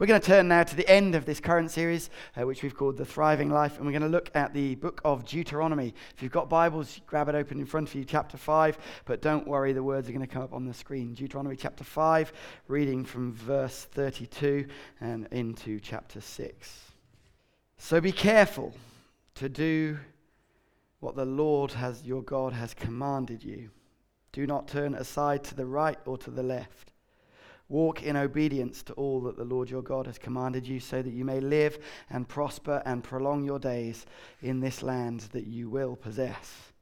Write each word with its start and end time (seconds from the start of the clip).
We're 0.00 0.08
going 0.08 0.20
to 0.20 0.26
turn 0.26 0.48
now 0.48 0.64
to 0.64 0.74
the 0.74 0.88
end 0.88 1.14
of 1.14 1.24
this 1.24 1.38
current 1.38 1.70
series, 1.70 2.10
uh, 2.36 2.44
which 2.44 2.64
we've 2.64 2.76
called 2.76 2.96
The 2.96 3.04
Thriving 3.04 3.48
Life, 3.48 3.76
and 3.76 3.86
we're 3.86 3.92
going 3.92 4.02
to 4.02 4.08
look 4.08 4.28
at 4.34 4.52
the 4.52 4.74
book 4.74 5.00
of 5.04 5.24
Deuteronomy. 5.24 5.94
If 6.16 6.20
you've 6.20 6.32
got 6.32 6.48
Bibles, 6.48 7.00
grab 7.06 7.28
it 7.28 7.36
open 7.36 7.60
in 7.60 7.66
front 7.66 7.88
of 7.88 7.94
you, 7.94 8.04
chapter 8.04 8.36
5, 8.36 8.76
but 9.04 9.22
don't 9.22 9.46
worry, 9.46 9.72
the 9.72 9.84
words 9.84 10.08
are 10.08 10.12
going 10.12 10.26
to 10.26 10.32
come 10.32 10.42
up 10.42 10.52
on 10.52 10.64
the 10.64 10.74
screen. 10.74 11.14
Deuteronomy 11.14 11.54
chapter 11.54 11.84
5, 11.84 12.32
reading 12.66 13.04
from 13.04 13.34
verse 13.34 13.84
32 13.92 14.66
and 15.00 15.28
into 15.30 15.78
chapter 15.78 16.20
6. 16.20 16.92
So 17.78 18.00
be 18.00 18.10
careful 18.10 18.74
to 19.36 19.48
do 19.48 19.96
what 20.98 21.14
the 21.14 21.24
Lord 21.24 21.70
has, 21.70 22.02
your 22.02 22.22
God 22.22 22.52
has 22.52 22.74
commanded 22.74 23.44
you. 23.44 23.70
Do 24.32 24.44
not 24.44 24.66
turn 24.66 24.96
aside 24.96 25.44
to 25.44 25.54
the 25.54 25.66
right 25.66 26.00
or 26.04 26.18
to 26.18 26.32
the 26.32 26.42
left 26.42 26.93
Walk 27.68 28.02
in 28.02 28.16
obedience 28.16 28.82
to 28.84 28.92
all 28.92 29.20
that 29.22 29.36
the 29.36 29.44
Lord 29.44 29.70
your 29.70 29.82
God 29.82 30.06
has 30.06 30.18
commanded 30.18 30.66
you, 30.66 30.80
so 30.80 31.00
that 31.00 31.12
you 31.12 31.24
may 31.24 31.40
live 31.40 31.78
and 32.10 32.28
prosper 32.28 32.82
and 32.84 33.02
prolong 33.02 33.44
your 33.44 33.58
days 33.58 34.04
in 34.42 34.60
this 34.60 34.82
land 34.82 35.20
that 35.32 35.46
you 35.46 35.70
will 35.70 35.96
possess. 35.96 36.72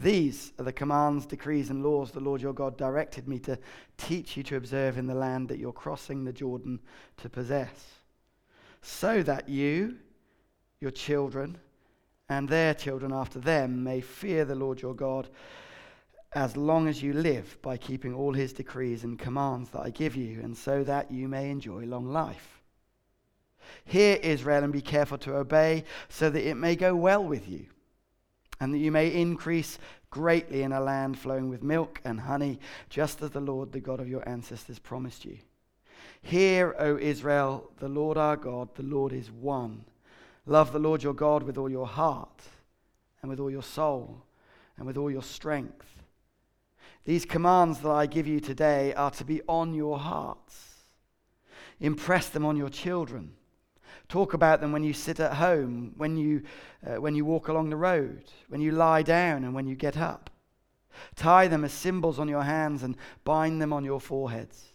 These 0.00 0.52
are 0.58 0.64
the 0.64 0.72
commands, 0.72 1.26
decrees, 1.26 1.70
and 1.70 1.82
laws 1.82 2.12
the 2.12 2.20
Lord 2.20 2.40
your 2.40 2.52
God 2.52 2.76
directed 2.76 3.26
me 3.26 3.38
to 3.40 3.58
teach 3.96 4.36
you 4.36 4.42
to 4.44 4.56
observe 4.56 4.96
in 4.96 5.06
the 5.06 5.14
land 5.14 5.48
that 5.48 5.58
you're 5.58 5.72
crossing 5.72 6.24
the 6.24 6.32
Jordan 6.32 6.80
to 7.16 7.28
possess, 7.28 8.00
so 8.80 9.22
that 9.24 9.48
you, 9.48 9.96
your 10.80 10.92
children, 10.92 11.58
and 12.28 12.48
their 12.48 12.74
children 12.74 13.12
after 13.12 13.40
them 13.40 13.82
may 13.82 14.00
fear 14.00 14.44
the 14.44 14.54
Lord 14.54 14.82
your 14.82 14.94
God 14.94 15.28
as 16.32 16.56
long 16.56 16.88
as 16.88 17.02
you 17.02 17.12
live 17.12 17.56
by 17.62 17.76
keeping 17.76 18.14
all 18.14 18.34
his 18.34 18.52
decrees 18.52 19.04
and 19.04 19.18
commands 19.18 19.70
that 19.70 19.80
I 19.80 19.90
give 19.90 20.14
you, 20.14 20.40
and 20.42 20.56
so 20.56 20.84
that 20.84 21.10
you 21.10 21.26
may 21.28 21.50
enjoy 21.50 21.84
long 21.84 22.06
life. 22.06 22.60
Hear, 23.84 24.18
Israel, 24.22 24.64
and 24.64 24.72
be 24.72 24.82
careful 24.82 25.18
to 25.18 25.36
obey, 25.36 25.84
so 26.08 26.28
that 26.28 26.46
it 26.46 26.56
may 26.56 26.76
go 26.76 26.94
well 26.94 27.24
with 27.24 27.48
you, 27.48 27.66
and 28.60 28.74
that 28.74 28.78
you 28.78 28.92
may 28.92 29.08
increase 29.08 29.78
greatly 30.10 30.62
in 30.62 30.72
a 30.72 30.80
land 30.80 31.18
flowing 31.18 31.48
with 31.48 31.62
milk 31.62 32.00
and 32.04 32.20
honey, 32.20 32.60
just 32.90 33.22
as 33.22 33.30
the 33.30 33.40
Lord, 33.40 33.72
the 33.72 33.80
God 33.80 34.00
of 34.00 34.08
your 34.08 34.26
ancestors, 34.28 34.78
promised 34.78 35.24
you. 35.24 35.38
Hear, 36.20 36.74
O 36.78 36.98
Israel, 36.98 37.70
the 37.78 37.88
Lord 37.88 38.18
our 38.18 38.36
God, 38.36 38.74
the 38.74 38.82
Lord 38.82 39.12
is 39.12 39.30
one. 39.30 39.84
Love 40.44 40.72
the 40.72 40.78
Lord 40.78 41.02
your 41.02 41.14
God 41.14 41.42
with 41.42 41.56
all 41.56 41.70
your 41.70 41.86
heart, 41.86 42.42
and 43.22 43.30
with 43.30 43.40
all 43.40 43.50
your 43.50 43.62
soul, 43.62 44.22
and 44.76 44.86
with 44.86 44.96
all 44.96 45.10
your 45.10 45.22
strength 45.22 45.97
these 47.08 47.24
commands 47.24 47.78
that 47.78 47.88
I 47.88 48.04
give 48.04 48.26
you 48.26 48.38
today 48.38 48.92
are 48.92 49.10
to 49.12 49.24
be 49.24 49.40
on 49.48 49.72
your 49.72 49.98
hearts. 49.98 50.74
Impress 51.80 52.28
them 52.28 52.44
on 52.44 52.54
your 52.54 52.68
children. 52.68 53.32
Talk 54.10 54.34
about 54.34 54.60
them 54.60 54.72
when 54.72 54.82
you 54.82 54.92
sit 54.92 55.18
at 55.18 55.32
home, 55.32 55.94
when 55.96 56.18
you, 56.18 56.42
uh, 56.86 57.00
when 57.00 57.14
you 57.14 57.24
walk 57.24 57.48
along 57.48 57.70
the 57.70 57.76
road, 57.76 58.24
when 58.50 58.60
you 58.60 58.72
lie 58.72 59.00
down, 59.00 59.44
and 59.44 59.54
when 59.54 59.66
you 59.66 59.74
get 59.74 59.96
up. 59.96 60.28
Tie 61.16 61.48
them 61.48 61.64
as 61.64 61.72
symbols 61.72 62.18
on 62.18 62.28
your 62.28 62.42
hands 62.42 62.82
and 62.82 62.94
bind 63.24 63.62
them 63.62 63.72
on 63.72 63.86
your 63.86 64.02
foreheads. 64.02 64.74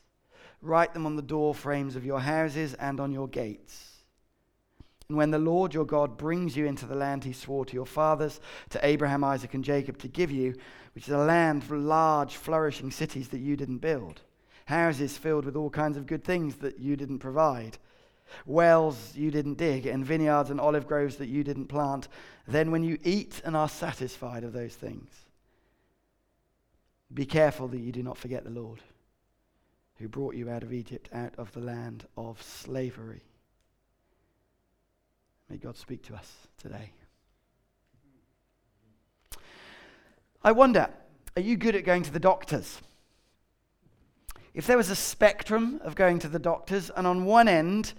Write 0.59 0.95
them 0.95 1.05
on 1.05 1.15
the 1.15 1.21
door 1.21 1.53
frames 1.53 1.95
of 1.95 2.03
your 2.03 2.21
houses 2.21 2.73
and 2.73 2.99
on 2.99 3.11
your 3.11 3.27
gates. 3.27 3.92
And 5.09 5.17
when 5.17 5.31
the 5.31 5.39
Lord 5.39 5.73
your 5.73 5.85
God 5.85 6.17
brings 6.17 6.55
you 6.55 6.65
into 6.65 6.85
the 6.85 6.95
land 6.95 7.23
he 7.23 7.33
swore 7.33 7.65
to 7.65 7.73
your 7.73 7.85
fathers, 7.85 8.39
to 8.69 8.85
Abraham, 8.85 9.23
Isaac, 9.23 9.53
and 9.53 9.63
Jacob 9.63 9.97
to 9.99 10.07
give 10.07 10.31
you, 10.31 10.55
which 10.95 11.07
is 11.07 11.13
a 11.13 11.17
land 11.17 11.63
for 11.63 11.77
large, 11.77 12.37
flourishing 12.37 12.91
cities 12.91 13.27
that 13.29 13.39
you 13.39 13.55
didn't 13.55 13.79
build, 13.79 14.21
houses 14.65 15.17
filled 15.17 15.45
with 15.45 15.55
all 15.55 15.69
kinds 15.69 15.97
of 15.97 16.07
good 16.07 16.23
things 16.23 16.55
that 16.57 16.79
you 16.79 16.95
didn't 16.95 17.19
provide, 17.19 17.77
wells 18.45 19.13
you 19.15 19.29
didn't 19.29 19.57
dig, 19.57 19.85
and 19.85 20.05
vineyards 20.05 20.49
and 20.49 20.59
olive 20.59 20.87
groves 20.87 21.17
that 21.17 21.27
you 21.27 21.43
didn't 21.43 21.67
plant, 21.67 22.07
then 22.47 22.71
when 22.71 22.83
you 22.83 22.97
eat 23.03 23.41
and 23.43 23.55
are 23.55 23.69
satisfied 23.69 24.43
of 24.43 24.53
those 24.53 24.73
things, 24.73 25.09
be 27.13 27.25
careful 27.25 27.67
that 27.67 27.79
you 27.79 27.91
do 27.91 28.01
not 28.01 28.17
forget 28.17 28.43
the 28.43 28.49
Lord 28.49 28.79
who 29.99 30.07
brought 30.07 30.35
you 30.35 30.49
out 30.49 30.63
of 30.63 30.73
Egypt, 30.73 31.09
out 31.13 31.33
of 31.37 31.51
the 31.53 31.59
land 31.59 32.05
of 32.17 32.41
slavery. 32.41 33.21
May 35.49 35.57
God 35.57 35.77
speak 35.77 36.03
to 36.03 36.15
us 36.15 36.31
today. 36.57 36.91
I 40.43 40.51
wonder, 40.51 40.89
are 41.35 41.41
you 41.41 41.55
good 41.55 41.75
at 41.75 41.85
going 41.85 42.03
to 42.03 42.11
the 42.11 42.19
doctors? 42.19 42.81
If 44.53 44.67
there 44.67 44.77
was 44.77 44.89
a 44.89 44.95
spectrum 44.95 45.79
of 45.83 45.95
going 45.95 46.19
to 46.19 46.27
the 46.27 46.39
doctors, 46.39 46.91
and 46.95 47.07
on 47.07 47.25
one 47.25 47.47
end, 47.47 47.93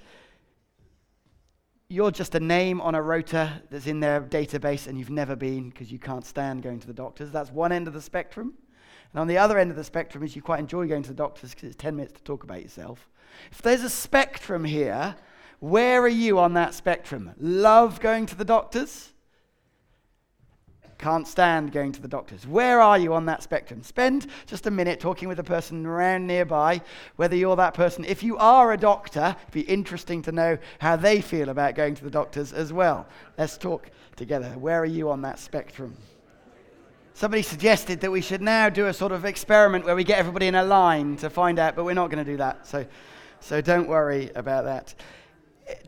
you're 1.88 2.10
just 2.10 2.34
a 2.34 2.40
name 2.40 2.80
on 2.80 2.94
a 2.94 3.02
rota 3.02 3.62
that's 3.70 3.86
in 3.86 4.00
their 4.00 4.20
database 4.20 4.86
and 4.86 4.98
you've 4.98 5.10
never 5.10 5.36
been 5.36 5.68
because 5.70 5.92
you 5.92 5.98
can't 5.98 6.24
stand 6.24 6.62
going 6.62 6.80
to 6.80 6.86
the 6.86 6.94
doctors, 6.94 7.30
that's 7.30 7.50
one 7.50 7.72
end 7.72 7.86
of 7.86 7.94
the 7.94 8.00
spectrum. 8.00 8.54
And 9.12 9.20
on 9.20 9.26
the 9.26 9.38
other 9.38 9.58
end 9.58 9.70
of 9.70 9.76
the 9.76 9.84
spectrum 9.84 10.24
is 10.24 10.34
you 10.34 10.42
quite 10.42 10.60
enjoy 10.60 10.88
going 10.88 11.02
to 11.04 11.10
the 11.10 11.14
doctors 11.14 11.50
because 11.50 11.68
it's 11.68 11.76
10 11.76 11.94
minutes 11.94 12.14
to 12.14 12.22
talk 12.22 12.42
about 12.42 12.62
yourself. 12.62 13.08
If 13.52 13.62
there's 13.62 13.82
a 13.82 13.90
spectrum 13.90 14.64
here, 14.64 15.14
where 15.64 16.02
are 16.02 16.08
you 16.08 16.38
on 16.38 16.52
that 16.54 16.74
spectrum? 16.74 17.30
Love 17.38 17.98
going 17.98 18.26
to 18.26 18.34
the 18.34 18.44
doctors? 18.44 19.14
Can't 20.98 21.26
stand 21.26 21.72
going 21.72 21.90
to 21.92 22.02
the 22.02 22.08
doctors. 22.08 22.46
Where 22.46 22.82
are 22.82 22.98
you 22.98 23.14
on 23.14 23.24
that 23.26 23.42
spectrum? 23.42 23.82
Spend 23.82 24.26
just 24.44 24.66
a 24.66 24.70
minute 24.70 25.00
talking 25.00 25.26
with 25.26 25.38
a 25.38 25.42
person 25.42 25.86
around 25.86 26.26
nearby, 26.26 26.82
whether 27.16 27.34
you're 27.34 27.56
that 27.56 27.72
person. 27.72 28.04
If 28.04 28.22
you 28.22 28.36
are 28.36 28.72
a 28.72 28.76
doctor, 28.76 29.34
it'd 29.40 29.52
be 29.52 29.62
interesting 29.62 30.20
to 30.22 30.32
know 30.32 30.58
how 30.80 30.96
they 30.96 31.22
feel 31.22 31.48
about 31.48 31.76
going 31.76 31.94
to 31.94 32.04
the 32.04 32.10
doctors 32.10 32.52
as 32.52 32.70
well. 32.70 33.06
Let's 33.38 33.56
talk 33.56 33.90
together. 34.16 34.50
Where 34.58 34.82
are 34.82 34.86
you 34.86 35.08
on 35.08 35.22
that 35.22 35.38
spectrum? 35.38 35.96
Somebody 37.14 37.40
suggested 37.42 38.02
that 38.02 38.12
we 38.12 38.20
should 38.20 38.42
now 38.42 38.68
do 38.68 38.88
a 38.88 38.92
sort 38.92 39.12
of 39.12 39.24
experiment 39.24 39.86
where 39.86 39.96
we 39.96 40.04
get 40.04 40.18
everybody 40.18 40.46
in 40.46 40.56
a 40.56 40.64
line 40.64 41.16
to 41.16 41.30
find 41.30 41.58
out, 41.58 41.74
but 41.74 41.84
we're 41.84 41.94
not 41.94 42.10
going 42.10 42.22
to 42.22 42.30
do 42.30 42.36
that. 42.36 42.66
So, 42.66 42.84
so 43.40 43.62
don't 43.62 43.88
worry 43.88 44.30
about 44.34 44.64
that. 44.64 44.94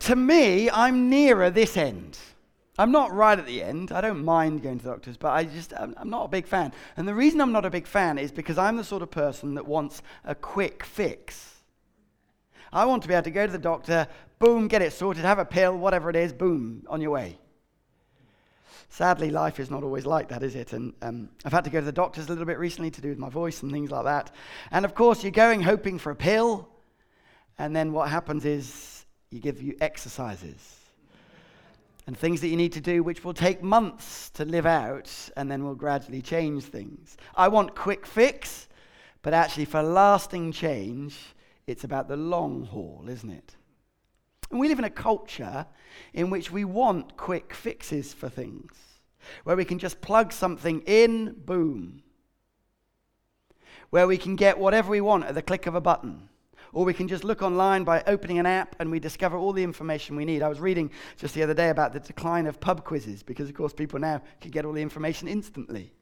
To 0.01 0.17
me, 0.17 0.71
I'm 0.71 1.11
nearer 1.11 1.51
this 1.51 1.77
end. 1.77 2.19
I'm 2.79 2.93
not 2.93 3.13
right 3.13 3.39
at 3.39 3.47
the 3.47 3.63
end. 3.63 3.91
I 3.91 4.01
don't 4.01 4.25
mind 4.25 4.63
going 4.63 4.79
to 4.79 4.85
the 4.85 4.91
doctors, 4.91 5.17
but 5.17 5.31
I 5.31 5.45
just, 5.45 5.73
I'm, 5.75 5.95
I'm, 5.97 6.11
not 6.11 6.27
a 6.27 6.29
big 6.29 6.47
fan. 6.47 6.73
And 6.97 7.09
the 7.09 7.15
reason 7.15 7.41
I'm 7.41 7.53
not 7.53 7.65
a 7.65 7.71
big 7.71 7.87
fan 7.87 8.19
is 8.19 8.31
because 8.31 8.59
I'm 8.59 8.77
the 8.77 8.85
sort 8.85 9.03
of 9.03 9.11
person 9.11 9.55
that 9.55 9.67
wants 9.67 10.03
a 10.25 10.35
quick 10.35 10.85
fix. 10.85 11.55
I 12.73 12.85
want 12.85 13.03
to 13.03 13.09
be 13.09 13.15
able 13.15 13.25
to 13.25 13.31
go 13.31 13.47
to 13.47 13.53
the 13.53 13.59
doctor, 13.59 14.07
boom, 14.39 14.69
get 14.69 14.83
it 14.83 14.93
sorted, 14.93 15.25
have 15.25 15.39
a 15.39 15.45
pill, 15.45 15.77
whatever 15.77 16.11
it 16.11 16.17
is, 16.17 16.33
boom, 16.33 16.85
on 16.89 17.01
your 17.01 17.13
way. 17.13 17.39
Sadly, 18.89 19.31
life 19.31 19.59
is 19.59 19.71
not 19.71 19.83
always 19.83 20.07
like 20.07 20.29
that, 20.29 20.43
is 20.43 20.55
it? 20.55 20.73
And 20.73 20.93
um, 21.03 21.31
I've 21.45 21.53
had 21.53 21.65
to 21.65 21.71
go 21.71 21.81
to 21.81 21.85
the 21.87 21.93
doctors 21.93 22.27
a 22.27 22.29
little 22.29 22.45
bit 22.45 22.59
recently 22.59 22.91
to 22.91 23.01
do 23.01 23.09
with 23.09 23.19
my 23.19 23.31
voice 23.31 23.63
and 23.63 23.73
things 23.73 23.91
like 23.91 24.05
that. 24.05 24.31
And 24.71 24.85
of 24.85 24.95
course, 24.95 25.23
you're 25.23 25.33
going 25.33 25.63
hoping 25.63 25.99
for 25.99 26.11
a 26.11 26.17
pill, 26.17 26.69
and 27.59 27.75
then 27.75 27.93
what 27.93 28.11
happens 28.11 28.45
is 28.45 28.96
you 29.37 29.43
give 29.43 29.63
you 29.63 29.77
exercises 29.81 30.77
and 32.07 32.17
things 32.17 32.41
that 32.41 32.49
you 32.49 32.57
need 32.57 32.73
to 32.73 32.81
do 32.81 33.03
which 33.03 33.25
will 33.25 33.35
take 33.35 33.63
months 33.63 34.31
to 34.31 34.45
live 34.45 34.67
out 34.67 35.11
and 35.37 35.51
then 35.51 35.65
will 35.65 35.75
gradually 35.75 36.23
change 36.23 36.65
things. 36.65 37.17
I 37.35 37.49
want 37.49 37.75
quick 37.75 38.07
fix, 38.07 38.69
but 39.23 39.35
actually 39.35 39.65
for 39.65 39.83
lasting 39.83 40.53
change, 40.53 41.19
it's 41.67 41.85
about 41.85 42.09
the 42.09 42.17
long 42.17 42.65
haul, 42.65 43.05
isn't 43.09 43.31
it? 43.31 43.57
And 44.51 44.61
we 44.61 44.69
live 44.69 44.79
in 44.79 44.85
a 44.85 44.91
culture 44.91 45.67
in 46.13 46.31
which 46.31 46.53
we 46.53 46.65
want 46.65 47.17
quick 47.17 47.53
fixes 47.53 48.15
for 48.15 48.29
things, 48.29 48.73
where 49.43 49.57
we 49.57 49.65
can 49.65 49.79
just 49.79 50.01
plug 50.01 50.33
something 50.33 50.83
in, 50.87 51.35
boom, 51.45 52.03
where 53.91 54.07
we 54.07 54.17
can 54.17 54.37
get 54.37 54.59
whatever 54.59 54.91
we 54.91 55.01
want 55.01 55.25
at 55.25 55.35
the 55.35 55.43
click 55.43 55.67
of 55.67 55.75
a 55.75 55.81
button. 55.81 56.29
Or 56.77 56.85
we 56.85 56.93
can 56.93 57.09
just 57.09 57.25
look 57.25 57.41
online 57.41 57.85
by 57.85 58.03
opening 58.07 58.39
an 58.39 58.45
app 58.45 58.77
and 58.79 58.91
we 58.91 59.01
discover 59.01 59.39
all 59.39 59.55
the 59.55 59.63
information 59.63 60.15
we 60.15 60.27
need. 60.27 60.43
I 60.43 60.49
was 60.49 60.61
reading 60.61 60.91
just 61.17 61.33
the 61.33 61.43
other 61.43 61.55
day 61.55 61.71
about 61.71 61.95
the 61.95 62.01
decline 62.01 62.47
of 62.47 62.61
pub 62.61 62.85
quizzes 62.85 63.23
because, 63.23 63.49
of 63.49 63.55
course, 63.55 63.73
people 63.73 63.99
now 63.99 64.21
can 64.43 64.51
get 64.51 64.67
all 64.67 64.75
the 64.75 64.83
information 64.83 65.27
instantly. 65.27 65.95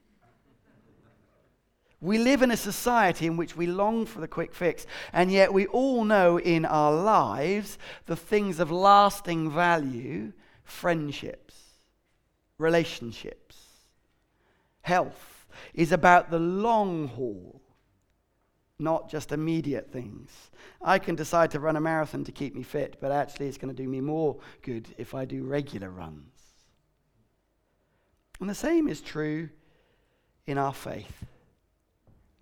We 2.01 2.17
live 2.17 2.41
in 2.41 2.51
a 2.51 2.57
society 2.57 3.25
in 3.25 3.37
which 3.37 3.55
we 3.55 3.67
long 3.67 4.05
for 4.05 4.19
the 4.19 4.27
quick 4.27 4.53
fix, 4.53 4.85
and 5.13 5.31
yet 5.31 5.53
we 5.53 5.65
all 5.67 6.03
know 6.03 6.41
in 6.41 6.65
our 6.65 6.91
lives 6.91 7.77
the 8.05 8.17
things 8.17 8.59
of 8.59 8.69
lasting 8.69 9.51
value 9.51 10.33
friendships, 10.65 11.55
relationships, 12.57 13.55
health 14.81 15.47
is 15.73 15.93
about 15.93 16.31
the 16.31 16.39
long 16.39 17.07
haul 17.07 17.61
not 18.77 19.09
just 19.09 19.31
immediate 19.31 19.91
things. 19.91 20.29
I 20.81 20.99
can 20.99 21.15
decide 21.15 21.51
to 21.51 21.59
run 21.59 21.77
a 21.77 21.81
marathon 21.81 22.23
to 22.25 22.31
keep 22.31 22.55
me 22.55 22.63
fit, 22.63 22.97
but 22.99 23.11
actually 23.11 23.47
it's 23.47 23.57
going 23.57 23.73
to 23.73 23.83
do 23.83 23.87
me 23.87 24.01
more 24.01 24.37
good 24.61 24.93
if 24.97 25.13
I 25.13 25.25
do 25.25 25.43
regular 25.43 25.89
runs. 25.89 26.31
And 28.39 28.49
the 28.49 28.55
same 28.55 28.87
is 28.87 28.99
true 28.99 29.49
in 30.45 30.57
our 30.57 30.73
faith. 30.73 31.25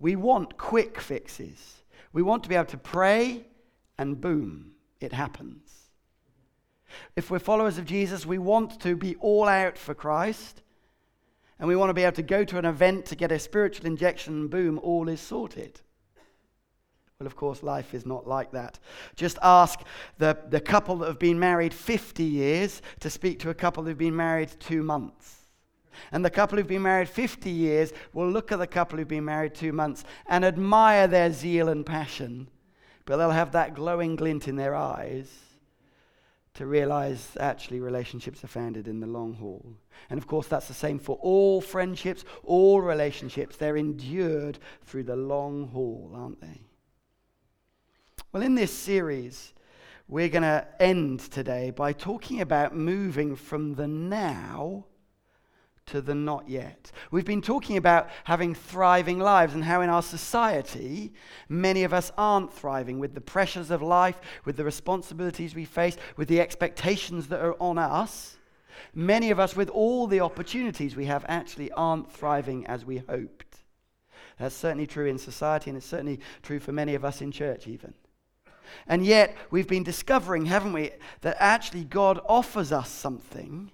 We 0.00 0.16
want 0.16 0.58
quick 0.58 1.00
fixes. 1.00 1.84
We 2.12 2.22
want 2.22 2.42
to 2.42 2.48
be 2.48 2.56
able 2.56 2.66
to 2.66 2.78
pray 2.78 3.46
and 3.98 4.20
boom, 4.20 4.72
it 5.00 5.12
happens. 5.12 5.70
If 7.16 7.30
we're 7.30 7.38
followers 7.38 7.78
of 7.78 7.84
Jesus, 7.84 8.26
we 8.26 8.38
want 8.38 8.80
to 8.80 8.96
be 8.96 9.16
all 9.16 9.48
out 9.48 9.78
for 9.78 9.94
Christ. 9.94 10.62
And 11.58 11.68
we 11.68 11.76
want 11.76 11.90
to 11.90 11.94
be 11.94 12.02
able 12.02 12.16
to 12.16 12.22
go 12.22 12.44
to 12.44 12.58
an 12.58 12.64
event 12.64 13.06
to 13.06 13.16
get 13.16 13.30
a 13.30 13.38
spiritual 13.38 13.86
injection, 13.86 14.34
and 14.34 14.50
boom, 14.50 14.80
all 14.80 15.08
is 15.08 15.20
sorted. 15.20 15.80
Of 17.26 17.36
course, 17.36 17.62
life 17.62 17.94
is 17.94 18.06
not 18.06 18.26
like 18.26 18.52
that. 18.52 18.78
Just 19.16 19.38
ask 19.42 19.80
the, 20.18 20.36
the 20.48 20.60
couple 20.60 20.96
that 20.96 21.06
have 21.06 21.18
been 21.18 21.38
married 21.38 21.74
50 21.74 22.22
years 22.22 22.82
to 23.00 23.10
speak 23.10 23.38
to 23.40 23.50
a 23.50 23.54
couple 23.54 23.84
who've 23.84 23.98
been 23.98 24.16
married 24.16 24.50
two 24.60 24.82
months. 24.82 25.44
And 26.12 26.24
the 26.24 26.30
couple 26.30 26.58
who've 26.58 26.66
been 26.66 26.82
married 26.82 27.08
50 27.08 27.50
years 27.50 27.92
will 28.12 28.28
look 28.28 28.52
at 28.52 28.58
the 28.58 28.66
couple 28.66 28.98
who've 28.98 29.08
been 29.08 29.24
married 29.24 29.54
two 29.54 29.72
months 29.72 30.04
and 30.26 30.44
admire 30.44 31.06
their 31.06 31.32
zeal 31.32 31.68
and 31.68 31.84
passion, 31.86 32.48
but 33.04 33.16
they'll 33.16 33.30
have 33.30 33.52
that 33.52 33.74
glowing 33.74 34.16
glint 34.16 34.48
in 34.48 34.56
their 34.56 34.74
eyes 34.74 35.30
to 36.54 36.66
realize 36.66 37.36
actually 37.40 37.80
relationships 37.80 38.44
are 38.44 38.48
founded 38.48 38.86
in 38.86 39.00
the 39.00 39.06
long 39.06 39.34
haul. 39.34 39.76
And 40.08 40.18
of 40.18 40.26
course, 40.26 40.46
that's 40.46 40.68
the 40.68 40.74
same 40.74 40.98
for 40.98 41.18
all 41.20 41.60
friendships, 41.60 42.24
all 42.44 42.80
relationships. 42.80 43.56
They're 43.56 43.76
endured 43.76 44.58
through 44.84 45.04
the 45.04 45.16
long 45.16 45.68
haul, 45.68 46.12
aren't 46.14 46.40
they? 46.40 46.60
Well, 48.34 48.42
in 48.42 48.56
this 48.56 48.72
series, 48.72 49.52
we're 50.08 50.28
going 50.28 50.42
to 50.42 50.66
end 50.80 51.20
today 51.20 51.70
by 51.70 51.92
talking 51.92 52.40
about 52.40 52.74
moving 52.74 53.36
from 53.36 53.76
the 53.76 53.86
now 53.86 54.86
to 55.86 56.00
the 56.00 56.16
not 56.16 56.48
yet. 56.48 56.90
We've 57.12 57.24
been 57.24 57.42
talking 57.42 57.76
about 57.76 58.08
having 58.24 58.52
thriving 58.52 59.20
lives 59.20 59.54
and 59.54 59.62
how 59.62 59.82
in 59.82 59.88
our 59.88 60.02
society, 60.02 61.12
many 61.48 61.84
of 61.84 61.94
us 61.94 62.10
aren't 62.18 62.52
thriving 62.52 62.98
with 62.98 63.14
the 63.14 63.20
pressures 63.20 63.70
of 63.70 63.82
life, 63.82 64.20
with 64.44 64.56
the 64.56 64.64
responsibilities 64.64 65.54
we 65.54 65.64
face, 65.64 65.96
with 66.16 66.26
the 66.26 66.40
expectations 66.40 67.28
that 67.28 67.40
are 67.40 67.54
on 67.62 67.78
us. 67.78 68.36
Many 68.92 69.30
of 69.30 69.38
us, 69.38 69.54
with 69.54 69.68
all 69.68 70.08
the 70.08 70.18
opportunities 70.18 70.96
we 70.96 71.04
have, 71.04 71.24
actually 71.28 71.70
aren't 71.70 72.10
thriving 72.10 72.66
as 72.66 72.84
we 72.84 72.96
hoped. 72.96 73.58
That's 74.40 74.56
certainly 74.56 74.88
true 74.88 75.06
in 75.06 75.18
society, 75.18 75.70
and 75.70 75.76
it's 75.76 75.86
certainly 75.86 76.18
true 76.42 76.58
for 76.58 76.72
many 76.72 76.96
of 76.96 77.04
us 77.04 77.20
in 77.20 77.30
church, 77.30 77.68
even. 77.68 77.94
And 78.86 79.04
yet, 79.04 79.36
we've 79.50 79.68
been 79.68 79.82
discovering, 79.82 80.46
haven't 80.46 80.72
we, 80.72 80.90
that 81.22 81.36
actually 81.38 81.84
God 81.84 82.20
offers 82.28 82.72
us 82.72 82.90
something 82.90 83.70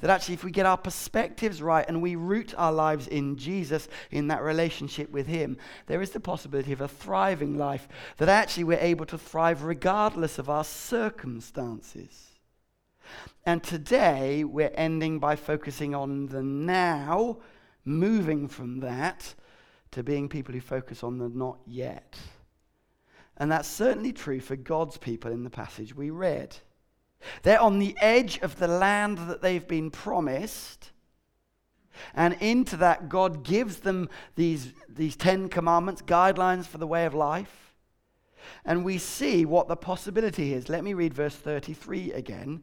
that 0.00 0.10
actually, 0.10 0.34
if 0.34 0.44
we 0.44 0.50
get 0.50 0.66
our 0.66 0.76
perspectives 0.76 1.62
right 1.62 1.84
and 1.86 2.02
we 2.02 2.16
root 2.16 2.54
our 2.56 2.72
lives 2.72 3.06
in 3.08 3.36
Jesus, 3.36 3.88
in 4.10 4.28
that 4.28 4.42
relationship 4.42 5.10
with 5.10 5.26
Him, 5.26 5.56
there 5.86 6.02
is 6.02 6.10
the 6.10 6.20
possibility 6.20 6.72
of 6.72 6.80
a 6.80 6.88
thriving 6.88 7.56
life, 7.56 7.88
that 8.18 8.28
actually 8.28 8.64
we're 8.64 8.78
able 8.78 9.06
to 9.06 9.18
thrive 9.18 9.64
regardless 9.64 10.38
of 10.38 10.48
our 10.48 10.64
circumstances. 10.64 12.28
And 13.44 13.62
today, 13.62 14.44
we're 14.44 14.72
ending 14.74 15.18
by 15.18 15.36
focusing 15.36 15.94
on 15.94 16.26
the 16.26 16.42
now, 16.42 17.38
moving 17.84 18.48
from 18.48 18.80
that 18.80 19.34
to 19.90 20.02
being 20.02 20.28
people 20.28 20.54
who 20.54 20.60
focus 20.60 21.02
on 21.02 21.18
the 21.18 21.28
not 21.28 21.58
yet. 21.66 22.16
And 23.42 23.50
that's 23.50 23.66
certainly 23.66 24.12
true 24.12 24.38
for 24.38 24.54
God's 24.54 24.98
people 24.98 25.32
in 25.32 25.42
the 25.42 25.50
passage 25.50 25.96
we 25.96 26.10
read. 26.10 26.56
They're 27.42 27.60
on 27.60 27.80
the 27.80 27.96
edge 28.00 28.38
of 28.38 28.60
the 28.60 28.68
land 28.68 29.18
that 29.18 29.42
they've 29.42 29.66
been 29.66 29.90
promised. 29.90 30.92
And 32.14 32.34
into 32.34 32.76
that, 32.76 33.08
God 33.08 33.42
gives 33.42 33.78
them 33.78 34.08
these, 34.36 34.72
these 34.88 35.16
Ten 35.16 35.48
Commandments, 35.48 36.02
guidelines 36.02 36.66
for 36.66 36.78
the 36.78 36.86
way 36.86 37.04
of 37.04 37.14
life. 37.14 37.74
And 38.64 38.84
we 38.84 38.96
see 38.96 39.44
what 39.44 39.66
the 39.66 39.74
possibility 39.74 40.54
is. 40.54 40.68
Let 40.68 40.84
me 40.84 40.94
read 40.94 41.12
verse 41.12 41.34
33 41.34 42.12
again. 42.12 42.62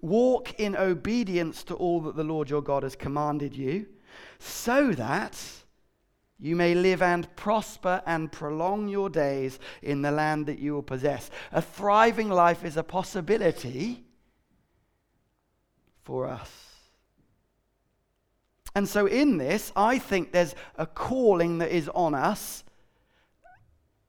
Walk 0.00 0.58
in 0.58 0.74
obedience 0.74 1.62
to 1.64 1.74
all 1.74 2.00
that 2.00 2.16
the 2.16 2.24
Lord 2.24 2.48
your 2.48 2.62
God 2.62 2.82
has 2.82 2.96
commanded 2.96 3.54
you, 3.54 3.84
so 4.38 4.92
that 4.92 5.38
you 6.38 6.56
may 6.56 6.74
live 6.74 7.00
and 7.00 7.34
prosper 7.36 8.02
and 8.06 8.30
prolong 8.30 8.88
your 8.88 9.08
days 9.08 9.58
in 9.82 10.02
the 10.02 10.10
land 10.10 10.46
that 10.46 10.58
you 10.58 10.74
will 10.74 10.82
possess. 10.82 11.30
A 11.52 11.62
thriving 11.62 12.28
life 12.28 12.64
is 12.64 12.76
a 12.76 12.82
possibility 12.82 14.04
for 16.02 16.26
us. 16.26 16.50
And 18.74 18.88
so, 18.88 19.06
in 19.06 19.38
this, 19.38 19.72
I 19.76 19.98
think 19.98 20.32
there's 20.32 20.54
a 20.76 20.86
calling 20.86 21.58
that 21.58 21.70
is 21.70 21.88
on 21.90 22.14
us 22.14 22.64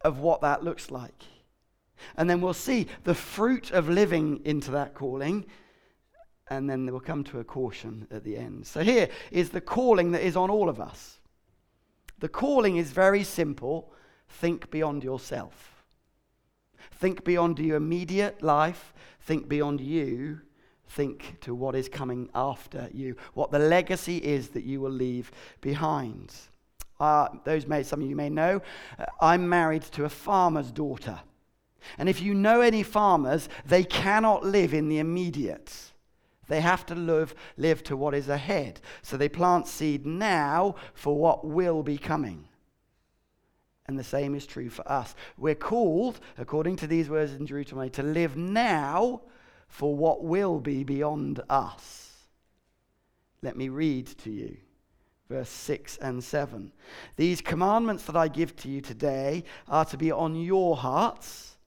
of 0.02 0.20
what 0.20 0.42
that 0.42 0.64
looks 0.64 0.90
like. 0.90 1.24
And 2.18 2.30
then 2.30 2.42
we'll 2.42 2.54
see 2.54 2.88
the 3.04 3.16
fruit 3.16 3.72
of 3.72 3.90
living 3.90 4.42
into 4.44 4.72
that 4.72 4.96
calling. 4.96 5.46
And 6.48 6.70
then 6.70 6.86
we'll 6.86 7.00
come 7.00 7.24
to 7.26 7.40
a 7.40 7.44
caution 7.44 8.08
at 8.12 8.24
the 8.24 8.38
end. 8.38 8.66
So, 8.66 8.82
here 8.82 9.10
is 9.32 9.52
the 9.52 9.62
calling 9.62 10.12
that 10.14 10.26
is 10.26 10.36
on 10.36 10.50
all 10.50 10.68
of 10.68 10.80
us. 10.80 11.20
The 12.26 12.30
calling 12.30 12.78
is 12.78 12.90
very 12.90 13.24
simple 13.24 13.94
think 14.28 14.72
beyond 14.72 15.04
yourself. 15.04 15.86
Think 16.94 17.24
beyond 17.24 17.60
your 17.60 17.78
immediate 17.78 18.42
life. 18.42 18.96
Think 19.20 19.48
beyond 19.48 19.80
you. 19.80 20.42
Think 20.88 21.40
to 21.42 21.54
what 21.54 21.76
is 21.76 21.88
coming 21.88 22.32
after 22.34 22.90
you, 22.92 23.16
what 23.36 23.52
the 23.52 23.60
legacy 23.60 24.18
is 24.18 24.50
that 24.50 24.64
you 24.64 24.82
will 24.82 24.90
leave 24.90 25.32
behind. 25.62 26.34
Uh, 27.00 27.28
those 27.44 27.68
may, 27.68 27.84
some 27.84 28.02
of 28.02 28.10
you 28.10 28.16
may 28.16 28.32
know, 28.32 28.60
uh, 28.98 29.06
I'm 29.22 29.48
married 29.48 29.84
to 29.92 30.06
a 30.06 30.10
farmer's 30.10 30.72
daughter. 30.72 31.20
And 32.00 32.10
if 32.10 32.24
you 32.24 32.34
know 32.34 32.62
any 32.62 32.82
farmers, 32.82 33.50
they 33.68 33.84
cannot 33.84 34.44
live 34.44 34.74
in 34.74 34.90
the 34.90 34.98
immediate. 34.98 35.92
They 36.48 36.62
have 36.62 36.86
to 36.88 36.96
live, 36.96 37.34
live 37.58 37.84
to 37.84 37.98
what 37.98 38.14
is 38.14 38.30
ahead. 38.30 38.82
So 39.02 39.18
they 39.18 39.30
plant 39.30 39.68
seed 39.68 40.06
now 40.06 40.76
for 40.94 41.18
what 41.18 41.46
will 41.46 41.84
be 41.84 41.98
coming. 41.98 42.48
And 43.88 44.00
the 44.00 44.04
same 44.04 44.34
is 44.36 44.46
true 44.46 44.70
for 44.70 44.90
us. 44.92 45.16
We're 45.38 45.56
called, 45.56 46.20
according 46.38 46.78
to 46.78 46.88
these 46.88 47.10
words 47.10 47.34
in 47.34 47.46
Deuteronomy, 47.46 47.92
to 47.92 48.04
live 48.04 48.36
now 48.36 49.22
for 49.68 49.96
what 49.96 50.24
will 50.24 50.60
be 50.60 50.84
beyond 50.84 51.42
us. 51.50 52.12
Let 53.42 53.58
me 53.58 53.70
read 53.70 54.08
to 54.20 54.32
you 54.32 54.58
verse 55.30 55.50
6 55.50 55.98
and 55.98 56.24
7. 56.24 56.72
These 57.16 57.42
commandments 57.42 58.04
that 58.04 58.16
I 58.16 58.28
give 58.28 58.56
to 58.58 58.70
you 58.70 58.82
today 58.82 59.44
are 59.68 59.86
to 59.86 59.98
be 59.98 60.12
on 60.12 60.36
your 60.36 60.78
hearts. 60.78 61.58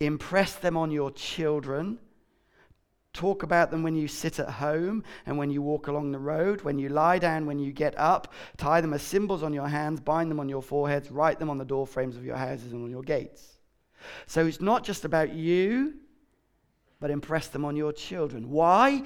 Impress 0.00 0.54
them 0.54 0.76
on 0.76 0.90
your 0.90 1.10
children 1.10 1.98
Talk 3.12 3.42
about 3.42 3.70
them 3.70 3.82
when 3.82 3.94
you 3.94 4.08
sit 4.08 4.38
at 4.38 4.48
home 4.48 5.04
and 5.26 5.36
when 5.36 5.50
you 5.50 5.60
walk 5.60 5.86
along 5.86 6.12
the 6.12 6.18
road, 6.18 6.62
when 6.62 6.78
you 6.78 6.88
lie 6.88 7.18
down, 7.18 7.44
when 7.44 7.58
you 7.58 7.70
get 7.70 7.98
up. 7.98 8.32
Tie 8.56 8.80
them 8.80 8.94
as 8.94 9.02
symbols 9.02 9.42
on 9.42 9.52
your 9.52 9.68
hands, 9.68 10.00
bind 10.00 10.30
them 10.30 10.40
on 10.40 10.48
your 10.48 10.62
foreheads, 10.62 11.10
write 11.10 11.38
them 11.38 11.50
on 11.50 11.58
the 11.58 11.64
door 11.64 11.86
frames 11.86 12.16
of 12.16 12.24
your 12.24 12.36
houses 12.36 12.72
and 12.72 12.82
on 12.82 12.90
your 12.90 13.02
gates. 13.02 13.58
So 14.26 14.46
it's 14.46 14.60
not 14.60 14.82
just 14.82 15.04
about 15.04 15.34
you, 15.34 15.94
but 17.00 17.10
impress 17.10 17.48
them 17.48 17.64
on 17.64 17.76
your 17.76 17.92
children. 17.92 18.50
Why? 18.50 19.02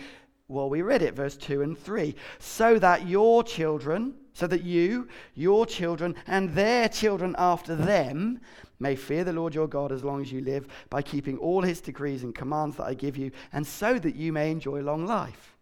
Well, 0.49 0.71
we 0.71 0.83
read 0.83 1.03
it, 1.03 1.15
verse 1.15 1.37
2 1.37 1.63
and 1.63 1.77
3. 1.77 2.15
So 2.39 2.79
that 2.79 3.09
your 3.09 3.43
children, 3.43 4.15
so 4.33 4.47
that 4.47 4.63
you, 4.63 5.09
your 5.35 5.67
children, 5.67 6.15
and 6.27 6.55
their 6.55 6.89
children 6.89 7.35
after 7.39 7.75
them 7.75 8.41
may 8.79 8.95
fear 8.95 9.25
the 9.25 9.33
Lord 9.33 9.55
your 9.55 9.67
God 9.67 9.91
as 9.91 10.05
long 10.05 10.21
as 10.21 10.31
you 10.31 10.41
live 10.41 10.69
by 10.89 11.03
keeping 11.03 11.39
all 11.39 11.63
his 11.63 11.81
decrees 11.81 12.23
and 12.23 12.35
commands 12.35 12.77
that 12.77 12.85
I 12.85 12.95
give 12.95 13.17
you, 13.17 13.33
and 13.53 13.67
so 13.67 13.99
that 13.99 14.15
you 14.15 14.33
may 14.33 14.51
enjoy 14.51 14.83
long 14.83 15.07
life. 15.07 15.57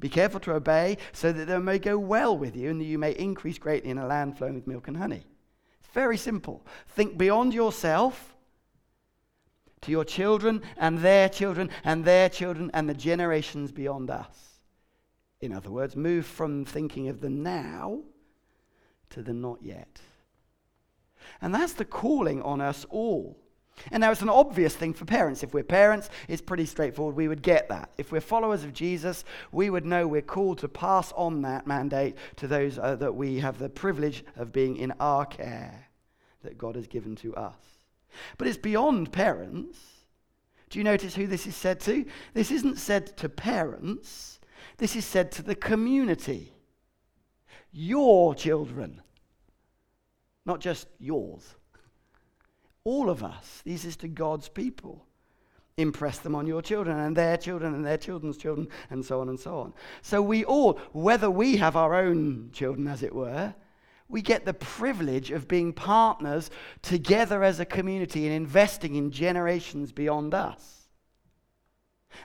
Be 0.00 0.08
careful 0.08 0.40
to 0.40 0.54
obey, 0.54 0.96
so 1.12 1.32
that 1.32 1.44
they 1.46 1.58
may 1.58 1.78
go 1.78 1.98
well 1.98 2.38
with 2.38 2.56
you, 2.56 2.70
and 2.70 2.80
that 2.80 2.84
you 2.84 2.98
may 2.98 3.12
increase 3.12 3.58
greatly 3.58 3.90
in 3.90 3.98
a 3.98 4.06
land 4.06 4.38
flowing 4.38 4.54
with 4.54 4.66
milk 4.66 4.88
and 4.88 4.96
honey. 4.96 5.26
Very 5.92 6.16
simple. 6.16 6.64
Think 6.88 7.18
beyond 7.18 7.52
yourself 7.52 8.33
to 9.84 9.90
your 9.90 10.04
children 10.04 10.62
and 10.76 10.98
their 10.98 11.28
children 11.28 11.70
and 11.84 12.04
their 12.04 12.28
children 12.28 12.70
and 12.74 12.88
the 12.88 12.94
generations 12.94 13.72
beyond 13.72 14.10
us. 14.10 14.60
In 15.40 15.52
other 15.52 15.70
words, 15.70 15.94
move 15.94 16.26
from 16.26 16.64
thinking 16.64 17.08
of 17.08 17.20
the 17.20 17.30
now 17.30 18.00
to 19.10 19.22
the 19.22 19.34
not 19.34 19.62
yet. 19.62 20.00
And 21.40 21.54
that's 21.54 21.74
the 21.74 21.84
calling 21.84 22.42
on 22.42 22.60
us 22.60 22.86
all. 22.88 23.38
And 23.90 24.00
now 24.00 24.12
it's 24.12 24.22
an 24.22 24.28
obvious 24.28 24.74
thing 24.74 24.94
for 24.94 25.04
parents. 25.04 25.42
If 25.42 25.52
we're 25.52 25.64
parents, 25.64 26.08
it's 26.28 26.40
pretty 26.40 26.64
straightforward. 26.64 27.16
We 27.16 27.28
would 27.28 27.42
get 27.42 27.68
that. 27.68 27.90
If 27.98 28.12
we're 28.12 28.20
followers 28.20 28.64
of 28.64 28.72
Jesus, 28.72 29.24
we 29.52 29.68
would 29.68 29.84
know 29.84 30.06
we're 30.06 30.22
called 30.22 30.58
to 30.58 30.68
pass 30.68 31.12
on 31.12 31.42
that 31.42 31.66
mandate 31.66 32.16
to 32.36 32.46
those 32.46 32.78
uh, 32.78 32.96
that 32.96 33.14
we 33.14 33.40
have 33.40 33.58
the 33.58 33.68
privilege 33.68 34.24
of 34.36 34.52
being 34.52 34.76
in 34.76 34.92
our 35.00 35.26
care 35.26 35.88
that 36.42 36.56
God 36.56 36.76
has 36.76 36.86
given 36.86 37.16
to 37.16 37.34
us. 37.34 37.73
But 38.38 38.48
it's 38.48 38.58
beyond 38.58 39.12
parents. 39.12 39.78
Do 40.70 40.78
you 40.78 40.84
notice 40.84 41.14
who 41.14 41.26
this 41.26 41.46
is 41.46 41.56
said 41.56 41.80
to? 41.80 42.04
This 42.32 42.50
isn't 42.50 42.78
said 42.78 43.16
to 43.18 43.28
parents, 43.28 44.40
this 44.78 44.96
is 44.96 45.04
said 45.04 45.30
to 45.32 45.42
the 45.42 45.54
community. 45.54 46.52
Your 47.72 48.34
children 48.34 49.02
not 50.46 50.60
just 50.60 50.88
yours. 50.98 51.56
All 52.84 53.08
of 53.08 53.24
us. 53.24 53.62
These 53.64 53.84
is 53.84 53.96
to 53.98 54.08
God's 54.08 54.48
people. 54.48 55.06
Impress 55.76 56.18
them 56.18 56.34
on 56.34 56.46
your 56.46 56.62
children 56.62 56.98
and 56.98 57.16
their 57.16 57.36
children 57.36 57.74
and 57.74 57.84
their 57.84 57.96
children's 57.96 58.36
children, 58.36 58.68
and 58.90 59.04
so 59.04 59.20
on 59.20 59.28
and 59.28 59.40
so 59.40 59.58
on. 59.58 59.72
So 60.02 60.22
we 60.22 60.44
all, 60.44 60.78
whether 60.92 61.30
we 61.30 61.56
have 61.56 61.76
our 61.76 61.94
own 61.94 62.50
children, 62.52 62.86
as 62.86 63.02
it 63.02 63.14
were, 63.14 63.54
we 64.14 64.22
get 64.22 64.44
the 64.44 64.54
privilege 64.54 65.32
of 65.32 65.48
being 65.48 65.72
partners 65.72 66.48
together 66.82 67.42
as 67.42 67.58
a 67.58 67.64
community 67.64 68.28
and 68.28 68.32
investing 68.32 68.94
in 68.94 69.10
generations 69.10 69.90
beyond 69.90 70.32
us. 70.32 70.86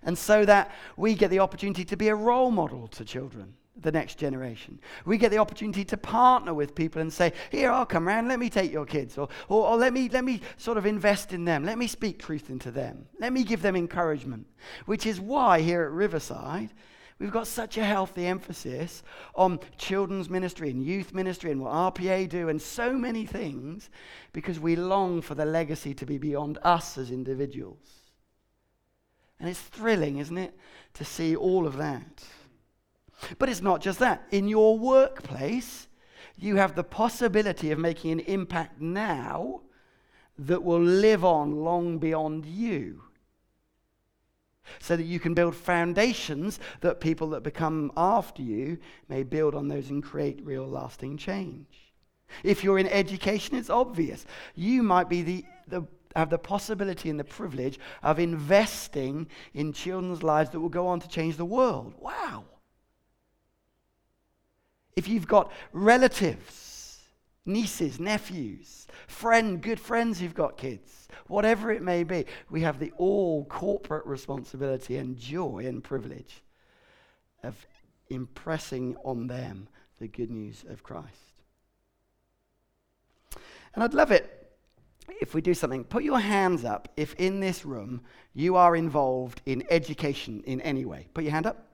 And 0.04 0.16
so 0.16 0.46
that 0.46 0.70
we 0.98 1.16
get 1.16 1.32
the 1.32 1.40
opportunity 1.40 1.84
to 1.86 1.98
be 1.98 2.10
a 2.10 2.14
role 2.14 2.52
model 2.52 2.88
to 2.90 3.04
children, 3.04 3.56
the 3.76 3.92
next 3.92 4.20
generation. 4.20 4.80
We 5.04 5.18
get 5.18 5.32
the 5.32 5.40
opportunity 5.40 5.84
to 5.86 5.98
partner 5.98 6.54
with 6.54 6.76
people 6.76 7.02
and 7.02 7.12
say, 7.12 7.34
Here, 7.50 7.72
I'll 7.72 7.88
come 7.88 8.08
around, 8.08 8.28
let 8.28 8.38
me 8.38 8.52
take 8.52 8.72
your 8.72 8.86
kids, 8.86 9.18
or, 9.18 9.28
or, 9.48 9.70
or 9.70 9.76
let, 9.76 9.92
me, 9.92 10.10
let 10.10 10.24
me 10.24 10.42
sort 10.58 10.78
of 10.78 10.86
invest 10.86 11.34
in 11.34 11.44
them, 11.44 11.66
let 11.66 11.80
me 11.80 11.88
speak 11.88 12.20
truth 12.20 12.52
into 12.52 12.70
them, 12.70 13.08
let 13.20 13.34
me 13.34 13.44
give 13.44 13.64
them 13.64 13.76
encouragement. 13.76 14.46
Which 14.86 15.08
is 15.08 15.20
why 15.20 15.62
here 15.62 15.82
at 15.86 15.90
Riverside, 15.90 16.70
We've 17.20 17.32
got 17.32 17.48
such 17.48 17.78
a 17.78 17.84
healthy 17.84 18.26
emphasis 18.26 19.04
on 19.36 19.60
children's 19.78 20.30
ministry 20.30 20.70
and 20.70 20.82
youth 20.82 21.14
ministry 21.14 21.52
and 21.52 21.62
what 21.62 21.74
RPA 21.74 22.30
do 22.30 22.48
and 22.48 22.62
so 22.62 22.94
many 22.94 23.26
things 23.26 23.90
because 24.32 24.58
we 24.58 24.78
long 24.78 25.22
for 25.22 25.36
the 25.36 25.46
legacy 25.46 25.94
to 25.96 26.06
be 26.06 26.18
beyond 26.18 26.60
us 26.64 26.98
as 26.98 27.12
individuals. 27.12 27.90
And 29.38 29.50
it's 29.50 29.60
thrilling, 29.60 30.18
isn't 30.18 30.38
it, 30.38 30.58
to 30.94 31.04
see 31.04 31.36
all 31.36 31.68
of 31.68 31.76
that. 31.78 32.24
But 33.38 33.50
it's 33.50 33.62
not 33.62 33.82
just 33.82 34.00
that. 34.00 34.26
In 34.32 34.48
your 34.48 34.80
workplace, 34.80 35.88
you 36.38 36.56
have 36.56 36.76
the 36.76 36.86
possibility 36.86 37.72
of 37.72 37.80
making 37.80 38.14
an 38.14 38.20
impact 38.22 38.80
now 38.80 39.62
that 40.38 40.64
will 40.64 40.82
live 40.82 41.26
on 41.26 41.66
long 41.66 41.98
beyond 41.98 42.46
you 42.46 43.02
so 44.80 44.96
that 44.96 45.04
you 45.04 45.20
can 45.20 45.34
build 45.34 45.56
foundations 45.56 46.60
that 46.82 47.00
people 47.00 47.30
that 47.32 47.44
become 47.44 47.92
after 47.98 48.42
you 48.42 48.78
may 49.08 49.24
build 49.24 49.56
on 49.56 49.68
those 49.68 49.90
and 49.90 50.04
create 50.04 50.40
real 50.44 50.68
lasting 50.68 51.18
change. 51.18 51.94
If 52.44 52.64
you're 52.64 52.80
in 52.80 52.88
education, 52.88 53.56
it's 53.56 53.70
obvious. 53.70 54.26
You 54.56 54.84
might 54.84 55.10
be 55.10 55.22
the, 55.22 55.46
the, 55.68 55.84
have 56.16 56.30
the 56.30 56.38
possibility 56.38 57.10
and 57.10 57.20
the 57.20 57.24
privilege 57.24 57.80
of 58.04 58.20
investing 58.20 59.28
in 59.54 59.74
children's 59.74 60.24
lives 60.24 60.52
that 60.52 60.60
will 60.60 60.70
go 60.70 60.88
on 60.88 61.00
to 61.00 61.08
change 61.08 61.38
the 61.38 61.46
world. 61.46 61.94
Wow. 62.00 62.46
If 64.96 65.08
you've 65.08 65.28
got 65.28 65.52
relatives, 65.72 66.79
nieces, 67.46 68.00
nephews, 68.00 68.88
friend, 69.08 69.62
good 69.62 69.80
friends 69.80 70.20
who've 70.20 70.34
got 70.34 70.58
kids, 70.58 71.08
whatever 71.28 71.72
it 71.72 71.82
may 71.82 72.04
be, 72.04 72.26
we 72.50 72.62
have 72.62 72.80
the 72.80 72.92
all 72.98 73.46
corporate 73.46 74.06
responsibility 74.06 74.98
and 74.98 75.18
joy 75.18 75.66
and 75.66 75.84
privilege 75.84 76.44
of 77.44 77.66
impressing 78.10 78.96
on 79.04 79.28
them 79.28 79.68
the 80.00 80.08
good 80.08 80.32
news 80.32 80.64
of 80.70 80.84
Christ. 80.84 81.44
And 83.74 83.84
I'd 83.84 83.94
love 83.94 84.12
it 84.12 84.52
if 85.22 85.34
we 85.34 85.42
do 85.42 85.54
something. 85.54 85.84
Put 85.84 86.04
your 86.04 86.20
hands 86.20 86.66
up 86.66 86.90
if 86.98 87.14
in 87.16 87.40
this 87.40 87.66
room 87.66 88.02
you 88.34 88.56
are 88.56 88.76
involved 88.76 89.42
in 89.46 89.64
education 89.70 90.44
in 90.46 90.62
any 90.62 90.86
way. 90.86 91.08
Put 91.14 91.24
your 91.24 91.34
hand 91.34 91.46
up. 91.46 91.69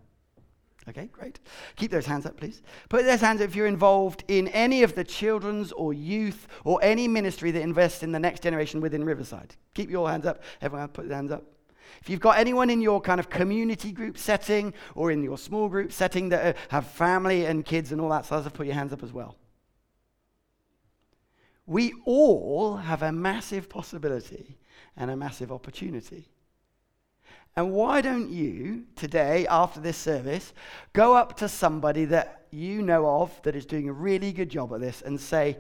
Okay, 0.87 1.09
great. 1.11 1.39
Keep 1.77 1.91
those 1.91 2.05
hands 2.05 2.27
up, 2.27 2.37
please. 2.37 2.61
Put 2.89 3.05
those 3.05 3.21
hands 3.21 3.41
up 3.41 3.47
if 3.47 3.55
you're 3.55 3.65
involved 3.65 4.23
in 4.27 4.47
any 4.49 4.83
of 4.83 4.93
the 4.93 5.03
children's 5.03 5.71
or 5.71 5.93
youth 5.93 6.47
or 6.63 6.79
any 6.83 7.07
ministry 7.07 7.49
that 7.51 7.61
invests 7.61 8.03
in 8.03 8.11
the 8.11 8.19
next 8.19 8.43
generation 8.43 8.81
within 8.81 9.03
Riverside. 9.03 9.55
Keep 9.73 9.89
your 9.89 10.09
hands 10.09 10.27
up. 10.27 10.43
Everyone, 10.61 10.87
put 10.89 11.07
their 11.07 11.17
hands 11.17 11.31
up. 11.31 11.43
If 12.01 12.09
you've 12.09 12.19
got 12.19 12.37
anyone 12.37 12.69
in 12.69 12.81
your 12.81 13.01
kind 13.01 13.19
of 13.19 13.31
community 13.31 13.91
group 13.91 14.17
setting 14.17 14.73
or 14.93 15.09
in 15.09 15.23
your 15.23 15.39
small 15.39 15.69
group 15.69 15.91
setting 15.91 16.29
that 16.29 16.55
uh, 16.55 16.59
have 16.69 16.85
family 16.85 17.45
and 17.45 17.65
kids 17.65 17.91
and 17.91 17.99
all 17.99 18.09
that 18.09 18.25
sort 18.25 18.39
of 18.39 18.43
stuff, 18.43 18.53
put 18.53 18.67
your 18.67 18.75
hands 18.75 18.93
up 18.93 19.01
as 19.01 19.11
well. 19.11 19.35
We 21.65 21.93
all 22.05 22.77
have 22.77 23.01
a 23.01 23.11
massive 23.11 23.69
possibility 23.69 24.59
and 24.95 25.09
a 25.09 25.15
massive 25.15 25.51
opportunity. 25.51 26.29
And 27.57 27.71
why 27.71 28.01
don't 28.01 28.29
you, 28.29 28.83
today, 28.95 29.47
after 29.47 29.79
this 29.79 29.97
service, 29.97 30.53
go 30.91 31.15
up 31.15 31.37
to 31.37 31.47
somebody 31.47 32.05
that 32.05 32.47
you 32.51 32.81
know 32.81 33.21
of 33.21 33.41
that 33.43 33.55
is 33.55 33.65
doing 33.65 33.87
a 33.87 33.93
really 33.93 34.33
good 34.33 34.49
job 34.49 34.73
at 34.73 34.81
this 34.81 35.01
and 35.01 35.19
say, 35.19 35.57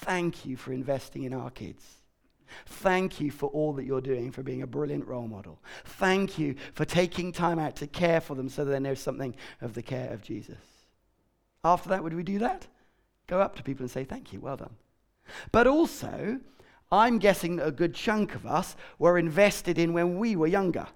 Thank 0.00 0.44
you 0.44 0.56
for 0.56 0.72
investing 0.72 1.22
in 1.22 1.32
our 1.32 1.50
kids. 1.50 1.84
Thank 2.66 3.20
you 3.20 3.30
for 3.30 3.48
all 3.50 3.72
that 3.74 3.84
you're 3.84 4.00
doing, 4.00 4.30
for 4.30 4.42
being 4.42 4.62
a 4.62 4.66
brilliant 4.66 5.06
role 5.06 5.26
model. 5.26 5.60
Thank 5.84 6.38
you 6.38 6.56
for 6.74 6.84
taking 6.84 7.32
time 7.32 7.58
out 7.58 7.76
to 7.76 7.86
care 7.86 8.20
for 8.20 8.34
them 8.34 8.48
so 8.48 8.64
they 8.64 8.78
know 8.78 8.94
something 8.94 9.34
of 9.60 9.74
the 9.74 9.82
care 9.82 10.12
of 10.12 10.22
Jesus. 10.22 10.58
After 11.64 11.88
that, 11.88 12.02
would 12.02 12.14
we 12.14 12.22
do 12.22 12.38
that? 12.40 12.66
Go 13.26 13.40
up 13.40 13.56
to 13.56 13.62
people 13.62 13.84
and 13.84 13.90
say, 13.90 14.04
Thank 14.04 14.32
you, 14.32 14.40
well 14.40 14.56
done. 14.56 14.74
But 15.52 15.68
also, 15.68 16.40
I'm 16.90 17.18
guessing 17.18 17.56
that 17.56 17.66
a 17.66 17.72
good 17.72 17.94
chunk 17.94 18.34
of 18.34 18.46
us 18.46 18.76
were 18.98 19.18
invested 19.18 19.78
in 19.78 19.92
when 19.92 20.18
we 20.18 20.34
were 20.34 20.46
younger 20.46 20.86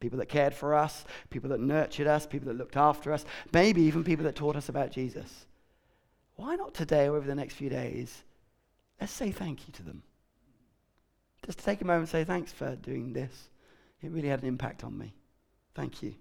people 0.00 0.18
that 0.18 0.28
cared 0.28 0.54
for 0.54 0.74
us, 0.74 1.04
people 1.30 1.50
that 1.50 1.60
nurtured 1.60 2.06
us, 2.06 2.26
people 2.26 2.48
that 2.48 2.58
looked 2.58 2.76
after 2.76 3.12
us, 3.12 3.24
maybe 3.52 3.82
even 3.82 4.04
people 4.04 4.24
that 4.24 4.36
taught 4.36 4.56
us 4.56 4.68
about 4.68 4.90
Jesus. 4.90 5.46
Why 6.36 6.54
not 6.56 6.74
today 6.74 7.06
or 7.06 7.16
over 7.16 7.26
the 7.26 7.34
next 7.34 7.54
few 7.54 7.68
days? 7.68 8.22
Let's 9.00 9.12
say 9.12 9.30
thank 9.30 9.66
you 9.66 9.72
to 9.74 9.82
them. 9.82 10.02
Just 11.44 11.58
take 11.58 11.80
a 11.80 11.84
moment 11.84 12.02
and 12.02 12.08
say, 12.08 12.24
thanks 12.24 12.52
for 12.52 12.76
doing 12.76 13.12
this. 13.12 13.48
It 14.02 14.10
really 14.10 14.28
had 14.28 14.42
an 14.42 14.48
impact 14.48 14.84
on 14.84 14.96
me. 14.96 15.14
Thank 15.74 16.02
you. 16.02 16.14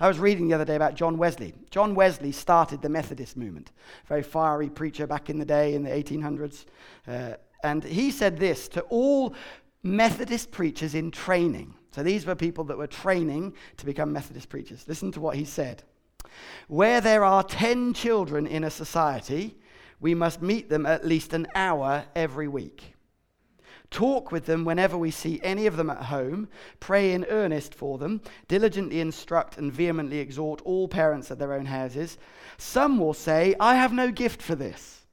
I 0.00 0.08
was 0.08 0.18
reading 0.18 0.48
the 0.48 0.54
other 0.54 0.64
day 0.64 0.76
about 0.76 0.94
John 0.94 1.18
Wesley. 1.18 1.54
John 1.70 1.94
Wesley 1.94 2.32
started 2.32 2.80
the 2.80 2.88
Methodist 2.88 3.36
movement, 3.36 3.70
very 4.06 4.22
fiery 4.22 4.70
preacher 4.70 5.06
back 5.06 5.28
in 5.28 5.38
the 5.38 5.44
day 5.44 5.74
in 5.74 5.82
the 5.82 5.90
1800s. 5.90 6.64
Uh, 7.06 7.34
and 7.62 7.84
he 7.84 8.10
said 8.10 8.38
this 8.38 8.68
to 8.68 8.80
all 8.82 9.34
Methodist 9.82 10.50
preachers 10.50 10.94
in 10.94 11.10
training. 11.10 11.74
So 11.94 12.02
these 12.02 12.26
were 12.26 12.34
people 12.34 12.64
that 12.64 12.76
were 12.76 12.88
training 12.88 13.54
to 13.76 13.86
become 13.86 14.12
Methodist 14.12 14.48
preachers. 14.48 14.84
Listen 14.88 15.12
to 15.12 15.20
what 15.20 15.36
he 15.36 15.44
said. 15.44 15.84
Where 16.66 17.00
there 17.00 17.24
are 17.24 17.44
10 17.44 17.94
children 17.94 18.48
in 18.48 18.64
a 18.64 18.70
society, 18.70 19.56
we 20.00 20.12
must 20.12 20.42
meet 20.42 20.68
them 20.68 20.86
at 20.86 21.06
least 21.06 21.32
an 21.34 21.46
hour 21.54 22.04
every 22.16 22.48
week. 22.48 22.96
Talk 23.90 24.32
with 24.32 24.46
them 24.46 24.64
whenever 24.64 24.98
we 24.98 25.12
see 25.12 25.38
any 25.44 25.68
of 25.68 25.76
them 25.76 25.88
at 25.88 26.06
home, 26.06 26.48
pray 26.80 27.12
in 27.12 27.26
earnest 27.26 27.76
for 27.76 27.96
them, 27.96 28.22
diligently 28.48 28.98
instruct 28.98 29.56
and 29.56 29.72
vehemently 29.72 30.18
exhort 30.18 30.62
all 30.62 30.88
parents 30.88 31.30
at 31.30 31.38
their 31.38 31.52
own 31.52 31.66
houses. 31.66 32.18
Some 32.58 32.98
will 32.98 33.14
say, 33.14 33.54
I 33.60 33.76
have 33.76 33.92
no 33.92 34.10
gift 34.10 34.42
for 34.42 34.56
this. 34.56 35.06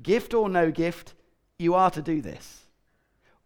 Gift 0.00 0.32
or 0.32 0.48
no 0.48 0.70
gift, 0.70 1.12
you 1.58 1.74
are 1.74 1.90
to 1.90 2.00
do 2.00 2.22
this 2.22 2.60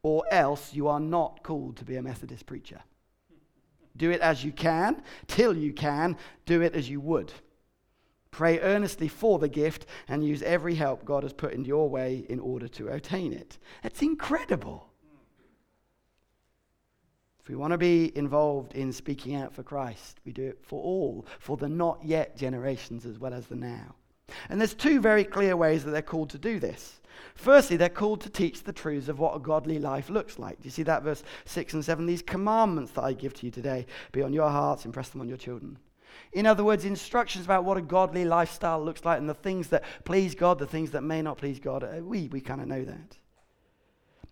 or 0.05 0.23
else 0.31 0.75
you 0.75 0.87
are 0.87 1.01
not 1.01 1.43
called 1.43 1.79
to 1.79 1.85
be 1.85 1.97
a 1.97 2.03
Methodist 2.03 2.45
preacher. 2.45 2.83
Do 3.97 4.11
it 4.11 4.21
as 4.21 4.45
you 4.45 4.53
can, 4.53 5.03
till 5.27 5.57
you 5.57 5.73
can, 5.73 6.17
do 6.45 6.61
it 6.61 6.75
as 6.75 6.91
you 6.91 7.01
would. 7.01 7.33
Pray 8.31 8.61
earnestly 8.61 9.09
for 9.09 9.39
the 9.39 9.49
gift 9.49 9.87
and 10.07 10.23
use 10.23 10.43
every 10.43 10.75
help 10.75 11.05
God 11.07 11.23
has 11.23 11.33
put 11.33 11.55
in 11.55 11.65
your 11.65 11.89
way 11.89 12.27
in 12.29 12.39
order 12.39 12.69
to 12.69 12.89
attain 12.89 13.33
it. 13.33 13.59
It's 13.83 14.03
incredible. 14.03 14.91
If 17.41 17.49
we 17.49 17.57
want 17.57 17.73
to 17.73 17.79
be 17.79 18.13
involved 18.17 18.75
in 18.75 18.93
speaking 18.93 19.37
out 19.37 19.55
for 19.55 19.63
Christ, 19.63 20.21
we 20.27 20.33
do 20.33 20.49
it 20.49 20.59
for 20.63 20.83
all, 20.83 21.25
for 21.39 21.57
the 21.57 21.69
not 21.69 22.05
yet 22.05 22.37
generations 22.37 23.07
as 23.07 23.19
well 23.19 23.33
as 23.33 23.47
the 23.47 23.57
now. 23.57 23.95
And 24.49 24.61
there's 24.61 24.75
two 24.75 25.01
very 25.01 25.25
clear 25.25 25.57
ways 25.57 25.85
that 25.85 25.91
they're 25.91 26.03
called 26.03 26.31
to 26.31 26.39
do 26.39 26.59
this. 26.59 27.01
Firstly, 27.35 27.77
they're 27.77 27.89
called 27.89 28.21
to 28.23 28.31
teach 28.31 28.63
the 28.63 28.73
truths 28.73 29.09
of 29.09 29.19
what 29.19 29.37
a 29.37 29.41
godly 29.41 29.79
life 29.79 30.09
looks 30.09 30.39
like. 30.39 30.61
Do 30.61 30.67
you 30.67 30.71
see 30.71 30.85
that 30.85 31.03
verse 31.03 31.23
6 31.47 31.75
and 31.75 31.85
7? 31.85 32.07
These 32.07 32.23
commandments 32.23 32.93
that 32.93 33.03
I 33.03 33.13
give 33.13 33.35
to 33.35 33.47
you 33.47 33.53
today 33.53 33.87
be 34.13 34.23
on 34.23 34.33
your 34.33 34.49
hearts, 34.49 34.85
impress 34.85 35.09
them 35.09 35.21
on 35.21 35.29
your 35.29 35.37
children. 35.37 35.79
In 36.33 36.47
other 36.47 36.65
words, 36.65 36.85
instructions 36.85 37.45
about 37.45 37.65
what 37.65 37.77
a 37.77 37.83
godly 37.83 38.25
lifestyle 38.25 38.83
looks 38.83 39.05
like 39.05 39.19
and 39.19 39.29
the 39.29 39.35
things 39.35 39.69
that 39.69 39.85
please 40.05 40.35
God, 40.35 40.59
the 40.59 40.67
things 40.67 40.93
that 40.93 41.03
may 41.03 41.23
not 41.23 41.39
please 41.39 41.59
God. 41.59 41.83
Uh, 41.83 42.03
we, 42.03 42.29
we 42.29 42.41
kind 42.41 42.61
of 42.61 42.69
know 42.69 42.85
that. 42.85 43.19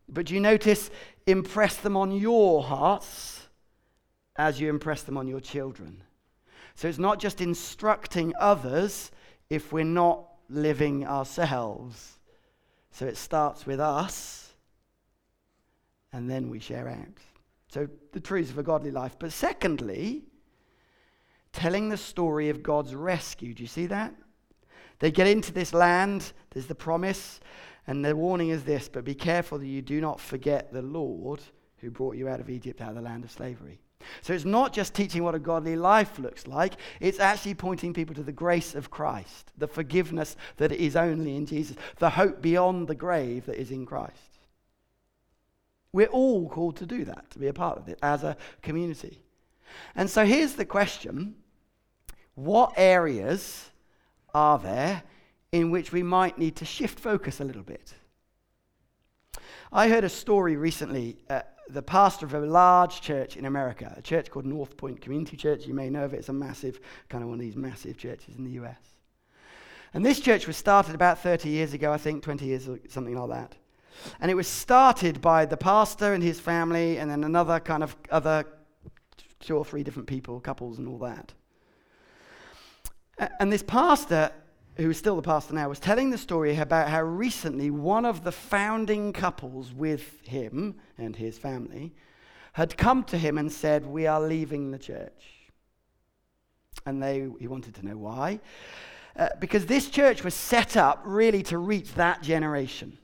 But 0.08 0.26
do 0.26 0.34
you 0.34 0.40
notice, 0.40 0.90
impress 1.26 1.76
them 1.76 1.96
on 1.96 2.12
your 2.12 2.62
hearts 2.62 3.49
as 4.37 4.61
you 4.61 4.68
impress 4.68 5.02
them 5.02 5.16
on 5.16 5.26
your 5.26 5.40
children. 5.40 6.02
So 6.75 6.88
it's 6.88 6.99
not 6.99 7.18
just 7.18 7.40
instructing 7.40 8.32
others 8.38 9.11
if 9.52 9.71
we're 9.71 9.85
not 9.85 10.25
living 10.49 11.06
ourselves. 11.06 12.18
So 12.90 13.04
it 13.06 13.18
starts 13.18 13.66
with 13.66 13.80
us, 13.80 14.54
and 16.11 16.28
then 16.28 16.49
we 16.49 16.59
share 16.59 16.88
out. 16.88 17.18
So 17.68 17.87
the 18.12 18.21
truths 18.21 18.50
of 18.50 18.56
a 18.56 18.62
godly 18.62 18.90
life. 18.90 19.16
But 19.18 19.30
secondly, 19.30 20.23
telling 21.52 21.90
the 21.90 21.99
story 21.99 22.49
of 22.49 22.62
God's 22.62 22.94
rescue. 22.94 23.52
Do 23.52 23.62
you 23.62 23.68
see 23.68 23.87
that? 23.87 24.14
They 25.00 25.11
get 25.11 25.26
into 25.26 25.52
this 25.52 25.75
land, 25.75 26.32
there's 26.50 26.66
the 26.66 26.75
promise, 26.75 27.38
And 27.87 28.02
the 28.02 28.16
warning 28.16 28.49
is 28.49 28.64
this 28.64 28.88
but 28.88 29.04
be 29.04 29.14
careful 29.14 29.59
that 29.59 29.66
you 29.66 29.82
do 29.82 30.00
not 30.00 30.18
forget 30.18 30.73
the 30.73 30.82
Lord 30.82 31.40
who 31.78 31.90
brought 31.90 32.16
you 32.16 32.26
out 32.28 32.40
of 32.40 32.49
Egypt, 32.49 32.80
out 32.80 32.90
of 32.90 32.94
the 32.94 33.02
land 33.02 33.25
of 33.25 33.30
slavery. 33.30 33.80
So 34.21 34.32
it's 34.32 34.44
not 34.44 34.73
just 34.73 34.94
teaching 34.94 35.23
what 35.23 35.35
a 35.35 35.38
godly 35.38 35.76
life 35.76 36.18
looks 36.18 36.47
like, 36.47 36.75
it's 37.00 37.21
actually 37.21 37.54
pointing 37.54 37.92
people 37.92 38.14
to 38.14 38.23
the 38.23 38.32
grace 38.32 38.75
of 38.75 38.90
Christ, 38.90 39.52
the 39.59 39.68
forgiveness 39.68 40.37
that 40.56 40.73
is 40.73 40.97
only 40.97 41.37
in 41.37 41.47
Jesus, 41.47 41.76
the 41.99 42.11
hope 42.11 42.42
beyond 42.42 42.88
the 42.88 42.94
grave 42.94 43.47
that 43.47 43.61
is 43.61 43.71
in 43.71 43.87
Christ. 43.87 44.16
We're 45.92 46.06
all 46.06 46.49
called 46.49 46.76
to 46.76 46.87
do 46.87 47.04
that, 47.04 47.30
to 47.30 47.38
be 47.38 47.49
a 47.49 47.52
part 47.52 47.78
of 47.78 47.88
it 47.88 47.99
as 48.02 48.25
a 48.25 48.37
community. 48.62 49.23
And 49.94 50.09
so 50.09 50.25
here's 50.25 50.54
the 50.54 50.64
question 50.64 51.35
What 52.35 52.73
areas 52.76 53.71
are 54.35 54.59
there 54.59 55.02
in 55.50 55.71
which 55.71 55.92
we 55.92 56.02
might 56.02 56.38
need 56.38 56.56
to 56.56 56.64
shift 56.64 56.99
focus 56.99 57.40
a 57.40 57.44
little 57.44 57.62
bit? 57.62 57.94
I 59.73 59.89
heard 59.89 60.05
a 60.05 60.09
story 60.09 60.57
recently. 60.57 61.17
Uh, 61.31 61.41
the 61.71 61.83
pastor 61.83 62.27
of 62.27 62.35
a 62.35 62.41
large 62.41 63.01
church 63.01 63.37
in 63.37 63.47
America, 63.47 63.95
a 63.97 64.03
church 64.03 64.31
called 64.31 64.45
North 64.45 64.77
Point 64.77 65.01
Community 65.01 65.37
Church. 65.37 65.67
You 65.67 65.73
may 65.73 65.89
know 65.89 66.05
of 66.05 66.12
it. 66.12 66.19
It's 66.19 66.29
a 66.29 66.33
massive, 66.35 66.79
kind 67.09 67.25
of 67.25 67.31
one 67.31 67.39
of 67.39 67.41
these 67.41 67.57
massive 67.57 67.97
churches 67.97 68.37
in 68.37 68.45
the 68.45 68.51
US. 68.62 68.77
And 69.95 70.05
this 70.05 70.21
church 70.21 70.47
was 70.47 70.57
started 70.57 70.95
about 70.95 71.21
30 71.21 71.49
years 71.49 71.73
ago, 71.73 71.93
I 71.93 71.97
think, 71.97 72.23
20 72.23 72.45
years, 72.45 72.69
or 72.69 72.79
something 72.89 73.15
like 73.15 73.31
that. 73.31 73.57
And 74.21 74.31
it 74.31 74.35
was 74.35 74.49
started 74.49 75.21
by 75.21 75.47
the 75.47 75.57
pastor 75.57 76.12
and 76.12 76.23
his 76.23 76.39
family, 76.39 76.99
and 76.99 77.11
then 77.11 77.25
another 77.25 77.61
kind 77.61 77.83
of 77.83 77.97
other 78.11 78.45
two 79.41 79.57
or 79.57 79.65
three 79.65 79.83
different 79.83 80.09
people, 80.09 80.41
couples, 80.41 80.79
and 80.79 80.89
all 80.89 80.99
that. 80.99 81.33
And 83.39 83.53
this 83.53 83.62
pastor, 83.62 84.31
who 84.76 84.91
is 84.91 84.99
still 84.99 85.17
the 85.17 85.23
pastor 85.23 85.55
now, 85.55 85.69
was 85.69 85.79
telling 85.79 86.11
the 86.11 86.19
story 86.19 86.57
about 86.57 86.88
how 86.88 87.02
recently 87.02 87.71
one 87.71 88.05
of 88.05 88.25
the 88.25 88.33
founding 88.33 89.12
couples 89.12 89.73
with 89.73 90.21
him 90.26 90.76
and 90.97 91.17
his 91.17 91.38
family 91.38 91.95
had 92.55 92.76
come 92.76 93.05
to 93.05 93.19
him 93.19 93.38
and 93.38 93.50
said, 93.52 93.87
We 93.87 94.07
are 94.07 94.21
leaving 94.21 94.71
the 94.71 94.79
church. 94.79 95.50
And 96.87 97.02
they, 97.02 97.29
he 97.38 97.47
wanted 97.49 97.75
to 97.76 97.87
know 97.87 97.97
why. 97.97 98.41
Uh, 99.14 99.29
because 99.38 99.67
this 99.67 99.91
church 99.91 100.25
was 100.25 100.35
set 100.35 100.76
up 100.76 101.02
really 101.05 101.43
to 101.45 101.59
reach 101.59 101.95
that 101.95 102.23
generation 102.23 102.99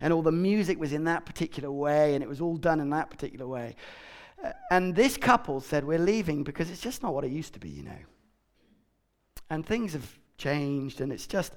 and 0.00 0.12
all 0.12 0.22
the 0.22 0.32
music 0.32 0.80
was 0.80 0.92
in 0.92 1.04
that 1.04 1.26
particular 1.26 1.70
way, 1.70 2.14
and 2.14 2.22
it 2.22 2.28
was 2.28 2.40
all 2.40 2.56
done 2.56 2.80
in 2.80 2.90
that 2.90 3.10
particular 3.10 3.46
way. 3.46 3.76
Uh, 4.42 4.52
and 4.70 4.94
this 4.94 5.16
couple 5.16 5.60
said, 5.60 5.84
We're 5.84 5.98
leaving 5.98 6.42
because 6.42 6.70
it's 6.70 6.80
just 6.80 7.02
not 7.02 7.12
what 7.12 7.24
it 7.24 7.30
used 7.30 7.52
to 7.54 7.60
be, 7.60 7.68
you 7.68 7.82
know. 7.82 7.98
And 9.50 9.66
things 9.66 9.92
have 9.92 10.18
changed, 10.40 11.00
and 11.00 11.12
it's 11.12 11.28
just, 11.28 11.54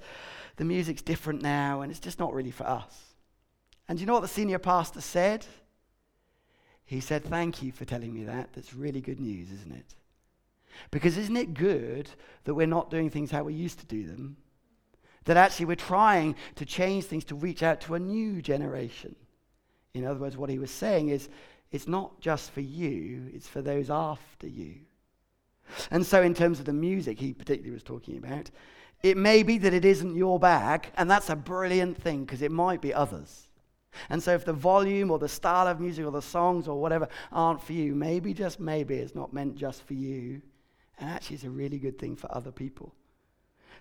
the 0.56 0.64
music's 0.64 1.02
different 1.02 1.42
now, 1.42 1.80
and 1.80 1.90
it's 1.90 2.00
just 2.00 2.20
not 2.20 2.32
really 2.32 2.52
for 2.52 2.64
us. 2.64 3.14
And 3.88 3.98
you 3.98 4.06
know 4.06 4.12
what 4.12 4.22
the 4.22 4.28
senior 4.28 4.58
pastor 4.58 5.00
said? 5.00 5.44
He 6.84 7.00
said, 7.00 7.24
Thank 7.24 7.62
you 7.62 7.72
for 7.72 7.84
telling 7.84 8.14
me 8.14 8.24
that. 8.24 8.50
That's 8.52 8.74
really 8.74 9.00
good 9.00 9.20
news, 9.20 9.50
isn't 9.50 9.72
it? 9.72 9.94
Because 10.90 11.16
isn't 11.16 11.36
it 11.36 11.54
good 11.54 12.10
that 12.44 12.54
we're 12.54 12.66
not 12.66 12.90
doing 12.90 13.10
things 13.10 13.30
how 13.30 13.44
we 13.44 13.54
used 13.54 13.80
to 13.80 13.86
do 13.86 14.06
them? 14.06 14.36
That 15.24 15.36
actually 15.36 15.66
we're 15.66 15.76
trying 15.76 16.36
to 16.56 16.66
change 16.66 17.04
things 17.04 17.24
to 17.24 17.34
reach 17.34 17.62
out 17.62 17.80
to 17.82 17.94
a 17.94 17.98
new 17.98 18.42
generation. 18.42 19.16
In 19.94 20.04
other 20.04 20.20
words, 20.20 20.36
what 20.36 20.50
he 20.50 20.58
was 20.58 20.70
saying 20.70 21.08
is 21.08 21.28
it's 21.70 21.88
not 21.88 22.20
just 22.20 22.50
for 22.50 22.60
you, 22.60 23.30
it's 23.32 23.48
for 23.48 23.62
those 23.62 23.90
after 23.90 24.46
you. 24.46 24.76
And 25.90 26.04
so, 26.04 26.22
in 26.22 26.34
terms 26.34 26.58
of 26.58 26.66
the 26.66 26.72
music 26.72 27.18
he 27.18 27.32
particularly 27.32 27.72
was 27.72 27.82
talking 27.82 28.18
about, 28.18 28.50
it 29.04 29.18
may 29.18 29.42
be 29.42 29.58
that 29.58 29.74
it 29.74 29.84
isn't 29.84 30.16
your 30.16 30.38
bag, 30.38 30.90
and 30.96 31.10
that's 31.10 31.28
a 31.28 31.36
brilliant 31.36 32.00
thing 32.00 32.24
because 32.24 32.40
it 32.40 32.50
might 32.50 32.80
be 32.80 32.94
others. 32.94 33.48
And 34.08 34.22
so, 34.22 34.32
if 34.32 34.46
the 34.46 34.54
volume 34.54 35.10
or 35.10 35.18
the 35.18 35.28
style 35.28 35.68
of 35.68 35.78
music 35.78 36.06
or 36.06 36.10
the 36.10 36.22
songs 36.22 36.66
or 36.66 36.80
whatever 36.80 37.08
aren't 37.30 37.62
for 37.62 37.74
you, 37.74 37.94
maybe, 37.94 38.32
just 38.32 38.58
maybe, 38.58 38.94
it's 38.94 39.14
not 39.14 39.34
meant 39.34 39.56
just 39.56 39.86
for 39.86 39.92
you. 39.92 40.40
And 40.98 41.10
actually, 41.10 41.34
it's 41.34 41.44
a 41.44 41.50
really 41.50 41.78
good 41.78 41.98
thing 41.98 42.16
for 42.16 42.34
other 42.34 42.50
people. 42.50 42.94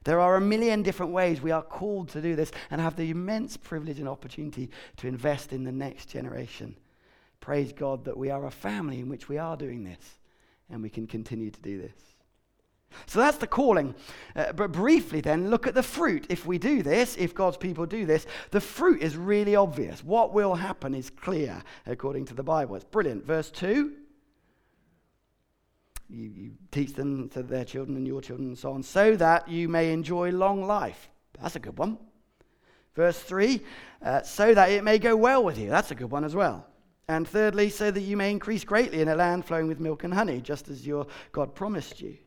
There 0.04 0.20
are 0.20 0.36
a 0.36 0.42
million 0.42 0.84
different 0.84 1.14
ways 1.14 1.42
we 1.42 1.52
are 1.52 1.62
called 1.62 2.10
to 2.10 2.22
do 2.22 2.36
this 2.36 2.52
and 2.70 2.82
have 2.82 2.98
the 2.98 3.10
immense 3.10 3.56
privilege 3.56 4.00
and 4.00 4.10
opportunity 4.10 4.72
to 4.98 5.08
invest 5.08 5.54
in 5.54 5.64
the 5.64 5.72
next 5.72 6.10
generation. 6.10 6.76
Praise 7.40 7.72
God 7.72 8.04
that 8.04 8.18
we 8.18 8.30
are 8.30 8.46
a 8.46 8.52
family 8.52 9.00
in 9.00 9.08
which 9.08 9.30
we 9.30 9.38
are 9.38 9.56
doing 9.56 9.86
this 9.86 10.20
and 10.70 10.84
we 10.84 10.90
can 10.90 11.08
continue 11.08 11.50
to 11.50 11.62
do 11.62 11.82
this. 11.82 12.13
So 13.06 13.20
that's 13.20 13.38
the 13.38 13.48
calling. 13.48 13.96
Uh, 14.36 14.54
but 14.54 14.72
briefly, 14.72 15.22
then, 15.22 15.50
look 15.50 15.68
at 15.68 15.76
the 15.76 15.84
fruit. 15.84 16.26
If 16.30 16.46
we 16.46 16.58
do 16.58 16.84
this, 16.84 17.16
if 17.18 17.34
God's 17.34 17.58
people 17.58 17.86
do 17.86 18.06
this, 18.06 18.26
the 18.52 18.62
fruit 18.62 19.02
is 19.02 19.18
really 19.18 19.56
obvious. 19.56 20.04
What 20.04 20.34
will 20.34 20.56
happen 20.56 20.96
is 20.96 21.10
clear 21.10 21.62
according 21.86 22.26
to 22.26 22.34
the 22.34 22.44
Bible. 22.44 22.76
It's 22.76 22.86
brilliant. 22.86 23.26
Verse 23.26 23.52
2 23.52 23.94
you, 26.14 26.32
you 26.36 26.52
teach 26.72 26.94
them 26.94 27.28
to 27.30 27.44
their 27.44 27.66
children 27.66 27.98
and 27.98 28.08
your 28.08 28.22
children 28.22 28.50
and 28.50 28.58
so 28.58 28.74
on, 28.74 28.84
so 28.84 29.16
that 29.16 29.48
you 29.48 29.68
may 29.68 29.92
enjoy 29.92 30.32
long 30.32 30.66
life. 30.66 31.10
That's 31.42 31.56
a 31.56 31.60
good 31.60 31.78
one. 31.78 31.98
Verse 32.96 33.18
3, 33.20 33.60
uh, 34.04 34.22
so 34.22 34.54
that 34.54 34.70
it 34.70 34.84
may 34.84 35.00
go 35.00 35.16
well 35.16 35.44
with 35.44 35.58
you. 35.58 35.70
That's 35.70 35.90
a 35.90 35.96
good 35.96 36.12
one 36.12 36.24
as 36.24 36.36
well. 36.36 36.68
And 37.08 37.28
thirdly, 37.28 37.70
so 37.70 37.90
that 37.90 38.02
you 38.02 38.16
may 38.16 38.32
increase 38.32 38.64
greatly 38.64 39.02
in 39.02 39.08
a 39.08 39.16
land 39.16 39.46
flowing 39.46 39.68
with 39.68 39.80
milk 39.80 40.04
and 40.04 40.14
honey, 40.14 40.42
just 40.42 40.70
as 40.70 40.86
your 40.86 41.08
God 41.32 41.56
promised 41.56 42.00
you. 42.00 42.18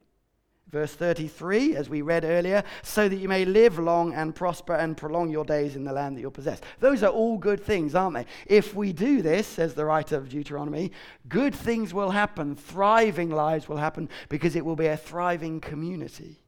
Verse 0.68 0.92
33, 0.94 1.76
as 1.76 1.88
we 1.88 2.02
read 2.02 2.24
earlier, 2.24 2.64
so 2.83 3.09
that 3.09 3.16
you 3.16 3.29
may 3.29 3.44
live 3.44 3.79
long 3.79 4.12
and 4.14 4.35
prosper 4.35 4.74
and 4.74 4.96
prolong 4.96 5.31
your 5.31 5.44
days 5.44 5.76
in 5.76 5.85
the 5.85 5.92
land 5.92 6.16
that 6.16 6.20
you'll 6.20 6.33
possess. 6.33 6.61
Those 6.81 7.05
are 7.05 7.12
all 7.12 7.38
good 7.38 7.62
things, 7.62 7.94
aren't 7.94 8.16
they? 8.16 8.26
If 8.46 8.74
we 8.74 8.92
do 8.92 9.22
this, 9.22 9.46
says 9.46 9.74
the 9.74 9.85
writer 9.85 10.16
of 10.16 10.29
Deuteronomy, 10.29 10.90
good 11.29 11.55
things 11.55 11.94
will 11.94 12.11
happen, 12.11 12.57
thriving 12.57 13.31
lives 13.31 13.68
will 13.68 13.76
happen, 13.76 14.09
because 14.29 14.57
it 14.57 14.64
will 14.64 14.74
be 14.74 14.87
a 14.87 14.96
thriving 14.96 15.61
community. 15.61 16.42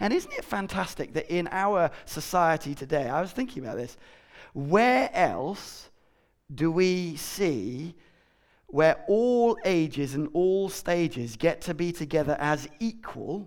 And 0.00 0.12
isn't 0.12 0.32
it 0.32 0.44
fantastic 0.44 1.12
that 1.14 1.32
in 1.32 1.48
our 1.52 1.92
society 2.04 2.74
today, 2.74 3.08
I 3.08 3.20
was 3.20 3.30
thinking 3.30 3.62
about 3.62 3.76
this, 3.76 3.96
where 4.52 5.08
else 5.14 5.90
do 6.52 6.72
we 6.72 7.14
see 7.16 7.94
where 8.72 9.04
all 9.06 9.54
ages 9.66 10.14
and 10.14 10.30
all 10.32 10.66
stages 10.70 11.36
get 11.36 11.60
to 11.60 11.74
be 11.74 11.92
together 11.92 12.38
as 12.40 12.66
equal 12.80 13.46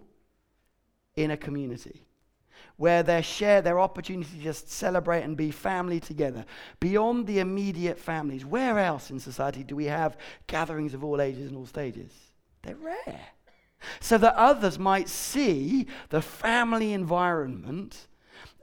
in 1.16 1.32
a 1.32 1.38
community. 1.38 2.06
Where 2.78 3.02
they 3.02 3.24
share 3.24 3.64
their 3.64 3.80
opportunity 3.80 4.38
to 4.38 4.44
just 4.44 4.70
celebrate 4.70 5.24
and 5.24 5.36
be 5.36 5.50
family 5.50 6.00
together. 6.00 6.46
Beyond 6.80 7.26
the 7.26 7.40
immediate 7.40 7.98
families, 7.98 8.46
where 8.46 8.78
else 8.78 9.10
in 9.10 9.20
society 9.20 9.64
do 9.64 9.76
we 9.76 9.86
have 9.86 10.16
gatherings 10.46 10.94
of 10.94 11.04
all 11.04 11.20
ages 11.20 11.48
and 11.48 11.58
all 11.58 11.66
stages? 11.66 12.12
They're 12.62 12.76
rare. 12.76 13.22
So 14.00 14.20
that 14.20 14.36
others 14.36 14.78
might 14.78 15.10
see 15.10 15.88
the 16.10 16.22
family 16.22 16.94
environment 16.94 18.08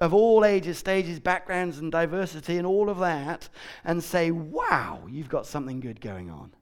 of 0.02 0.12
all 0.12 0.44
ages, 0.44 0.78
stages, 0.78 1.20
backgrounds, 1.20 1.78
and 1.78 1.92
diversity, 1.92 2.58
and 2.58 2.66
all 2.66 2.90
of 2.90 2.98
that, 2.98 3.48
and 3.84 4.02
say, 4.02 4.32
wow, 4.32 5.00
you've 5.08 5.28
got 5.28 5.46
something 5.46 5.78
good 5.78 6.00
going 6.00 6.28
on. 6.28 6.52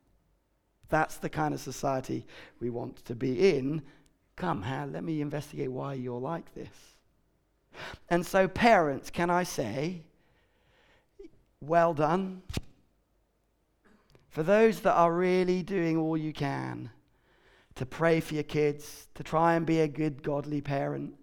That's 0.91 1.17
the 1.17 1.31
kind 1.31 1.55
of 1.55 1.61
society 1.61 2.27
we 2.61 2.69
want 2.69 3.03
to 3.07 3.15
be 3.15 3.57
in. 3.57 3.81
Come, 4.37 4.61
Hal, 4.61 4.89
let 4.89 5.03
me 5.05 5.23
investigate 5.23 5.73
why 5.73 5.95
you're 5.95 6.21
like 6.21 6.53
this. 6.55 6.69
And 8.11 8.27
so, 8.27 8.47
parents, 8.47 9.09
can 9.09 9.31
I 9.31 9.45
say, 9.45 10.03
well 11.63 11.95
done. 11.95 12.43
For 14.29 14.43
those 14.43 14.81
that 14.81 14.93
are 14.93 15.15
really 15.15 15.63
doing 15.63 15.97
all 15.97 16.19
you 16.19 16.35
can 16.35 16.91
to 17.77 17.87
pray 17.87 18.21
for 18.21 18.35
your 18.35 18.43
kids, 18.43 19.09
to 19.15 19.23
try 19.23 19.55
and 19.55 19.65
be 19.65 19.81
a 19.81 19.89
good, 19.89 20.23
godly 20.23 20.61
parent, 20.61 21.15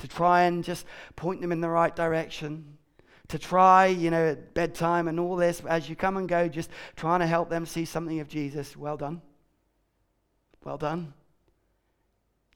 to 0.00 0.08
try 0.08 0.42
and 0.42 0.62
just 0.64 0.86
point 1.16 1.40
them 1.40 1.52
in 1.52 1.60
the 1.60 1.68
right 1.68 1.94
direction, 1.94 2.76
to 3.28 3.38
try, 3.38 3.86
you 3.86 4.10
know, 4.10 4.30
at 4.30 4.54
bedtime 4.54 5.08
and 5.08 5.20
all 5.20 5.36
this, 5.36 5.62
as 5.68 5.88
you 5.88 5.96
come 5.96 6.16
and 6.16 6.28
go, 6.28 6.48
just 6.48 6.70
trying 6.96 7.20
to 7.20 7.26
help 7.26 7.48
them 7.48 7.64
see 7.64 7.84
something 7.84 8.20
of 8.20 8.28
Jesus. 8.28 8.76
Well 8.76 8.96
done. 8.96 9.22
Well 10.64 10.78
done. 10.78 11.14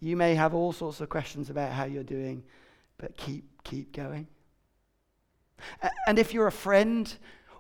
You 0.01 0.17
may 0.17 0.35
have 0.35 0.53
all 0.53 0.73
sorts 0.73 1.01
of 1.01 1.09
questions 1.09 1.49
about 1.49 1.73
how 1.73 1.85
you're 1.85 2.03
doing, 2.03 2.43
but 2.99 3.17
keep, 3.17 3.45
keep 3.63 3.93
going. 3.93 4.27
And 6.07 6.19
if 6.19 6.35
you're 6.35 6.47
a 6.47 6.53
friend 6.53 7.13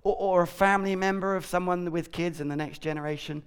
or, 0.02 0.16
or 0.18 0.42
a 0.42 0.46
family 0.46 0.96
member 0.96 1.36
of 1.36 1.46
someone 1.46 1.90
with 1.90 2.12
kids 2.12 2.40
in 2.40 2.48
the 2.48 2.56
next 2.56 2.80
generation, 2.80 3.42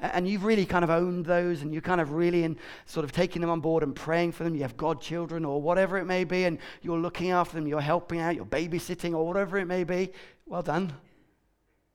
and 0.00 0.28
you've 0.28 0.44
really 0.44 0.66
kind 0.66 0.84
of 0.84 0.90
owned 0.90 1.24
those 1.26 1.62
and 1.62 1.72
you're 1.72 1.82
kind 1.82 2.00
of 2.00 2.12
really 2.12 2.44
in 2.44 2.56
sort 2.86 3.04
of 3.04 3.12
taking 3.12 3.40
them 3.40 3.50
on 3.50 3.60
board 3.60 3.82
and 3.82 3.94
praying 3.94 4.32
for 4.32 4.44
them. 4.44 4.54
You 4.54 4.62
have 4.62 4.76
godchildren 4.76 5.44
or 5.44 5.60
whatever 5.62 5.98
it 5.98 6.04
may 6.04 6.24
be, 6.24 6.44
and 6.44 6.58
you're 6.82 6.98
looking 6.98 7.30
after 7.30 7.56
them, 7.56 7.66
you're 7.66 7.80
helping 7.80 8.20
out, 8.20 8.34
you're 8.34 8.44
babysitting 8.44 9.14
or 9.14 9.26
whatever 9.26 9.58
it 9.58 9.66
may 9.66 9.84
be. 9.84 10.12
Well 10.46 10.62
done. 10.62 10.92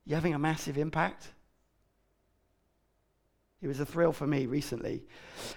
You're 0.05 0.17
having 0.17 0.33
a 0.33 0.39
massive 0.39 0.77
impact. 0.77 1.33
It 3.61 3.67
was 3.67 3.79
a 3.79 3.85
thrill 3.85 4.13
for 4.13 4.27
me 4.27 4.45
recently 4.45 5.03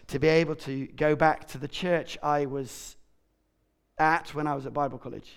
to 0.09 0.18
be 0.18 0.29
able 0.29 0.57
to 0.57 0.87
go 0.88 1.14
back 1.14 1.46
to 1.48 1.59
the 1.59 1.68
church 1.68 2.18
I 2.22 2.46
was 2.46 2.96
at 3.98 4.35
when 4.35 4.46
I 4.46 4.55
was 4.55 4.66
at 4.66 4.72
Bible 4.72 4.98
college. 4.98 5.31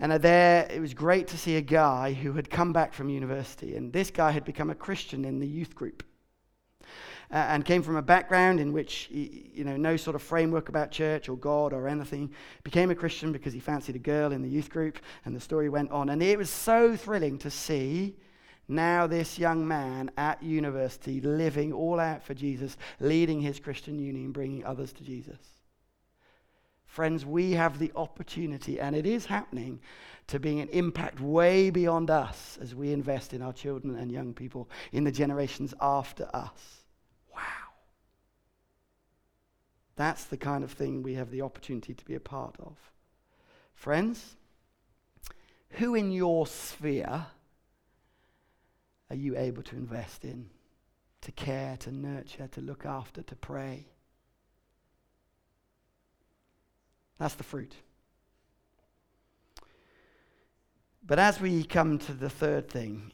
And 0.00 0.12
there, 0.12 0.68
it 0.70 0.80
was 0.80 0.94
great 0.94 1.26
to 1.28 1.38
see 1.38 1.56
a 1.56 1.60
guy 1.60 2.12
who 2.12 2.32
had 2.32 2.50
come 2.50 2.72
back 2.72 2.92
from 2.94 3.08
university. 3.08 3.74
And 3.74 3.92
this 3.92 4.10
guy 4.10 4.30
had 4.30 4.44
become 4.44 4.70
a 4.70 4.74
Christian 4.74 5.24
in 5.24 5.40
the 5.40 5.46
youth 5.46 5.74
group. 5.74 6.04
Uh, 7.30 7.36
and 7.50 7.64
came 7.64 7.82
from 7.82 7.96
a 7.96 8.02
background 8.02 8.58
in 8.58 8.72
which, 8.72 9.08
he, 9.10 9.50
you 9.52 9.62
know, 9.62 9.76
no 9.76 9.98
sort 9.98 10.16
of 10.16 10.22
framework 10.22 10.70
about 10.70 10.90
church 10.90 11.28
or 11.28 11.36
God 11.36 11.74
or 11.74 11.86
anything. 11.86 12.32
Became 12.62 12.90
a 12.90 12.94
Christian 12.94 13.32
because 13.32 13.52
he 13.52 13.60
fancied 13.60 13.96
a 13.96 13.98
girl 13.98 14.32
in 14.32 14.40
the 14.40 14.48
youth 14.48 14.70
group. 14.70 14.98
And 15.24 15.36
the 15.36 15.40
story 15.40 15.68
went 15.68 15.90
on. 15.90 16.08
And 16.08 16.22
it 16.22 16.38
was 16.38 16.48
so 16.48 16.96
thrilling 16.96 17.36
to 17.38 17.50
see 17.50 18.16
now 18.68 19.06
this 19.06 19.38
young 19.38 19.66
man 19.66 20.10
at 20.16 20.42
university 20.42 21.20
living 21.20 21.72
all 21.72 21.98
out 21.98 22.22
for 22.22 22.34
Jesus, 22.34 22.76
leading 23.00 23.40
his 23.40 23.58
Christian 23.58 23.98
union, 23.98 24.30
bringing 24.30 24.64
others 24.64 24.92
to 24.94 25.04
Jesus. 25.04 25.57
Friends, 26.98 27.24
we 27.24 27.52
have 27.52 27.78
the 27.78 27.92
opportunity, 27.94 28.80
and 28.80 28.96
it 28.96 29.06
is 29.06 29.26
happening, 29.26 29.78
to 30.26 30.40
be 30.40 30.58
an 30.58 30.68
impact 30.70 31.20
way 31.20 31.70
beyond 31.70 32.10
us 32.10 32.58
as 32.60 32.74
we 32.74 32.92
invest 32.92 33.32
in 33.32 33.40
our 33.40 33.52
children 33.52 33.94
and 33.94 34.10
young 34.10 34.34
people 34.34 34.68
in 34.90 35.04
the 35.04 35.12
generations 35.12 35.72
after 35.80 36.28
us. 36.34 36.82
Wow. 37.32 37.70
That's 39.94 40.24
the 40.24 40.36
kind 40.36 40.64
of 40.64 40.72
thing 40.72 41.04
we 41.04 41.14
have 41.14 41.30
the 41.30 41.42
opportunity 41.42 41.94
to 41.94 42.04
be 42.04 42.16
a 42.16 42.20
part 42.20 42.56
of. 42.58 42.76
Friends, 43.74 44.34
who 45.70 45.94
in 45.94 46.10
your 46.10 46.48
sphere 46.48 47.26
are 49.08 49.16
you 49.16 49.38
able 49.38 49.62
to 49.62 49.76
invest 49.76 50.24
in, 50.24 50.50
to 51.20 51.30
care, 51.30 51.76
to 51.76 51.92
nurture, 51.92 52.48
to 52.48 52.60
look 52.60 52.84
after, 52.84 53.22
to 53.22 53.36
pray? 53.36 53.86
That's 57.18 57.34
the 57.34 57.44
fruit. 57.44 57.74
But 61.04 61.18
as 61.18 61.40
we 61.40 61.64
come 61.64 61.98
to 61.98 62.12
the 62.12 62.30
third 62.30 62.68
thing, 62.68 63.12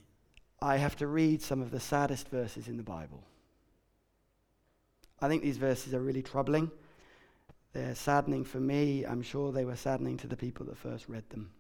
I 0.61 0.77
have 0.77 0.97
to 0.97 1.07
read 1.07 1.43
some 1.43 1.63
of 1.63 1.71
the 1.71 1.81
saddest 1.81 2.29
verses 2.29 2.69
in 2.69 2.77
the 2.77 2.83
Bible. 2.83 3.23
I 5.21 5.29
think 5.29 5.43
these 5.43 5.59
verses 5.59 5.95
are 5.95 6.01
really 6.01 6.23
troubling. 6.23 6.71
They're 7.73 7.95
saddening 7.95 8.45
for 8.45 8.61
me. 8.61 9.05
I'm 9.05 9.23
sure 9.23 9.53
they 9.53 9.65
were 9.65 9.77
saddening 9.77 10.17
to 10.19 10.27
the 10.27 10.37
people 10.37 10.67
that 10.67 10.77
first 10.77 11.09
read 11.09 11.29
them. 11.31 11.51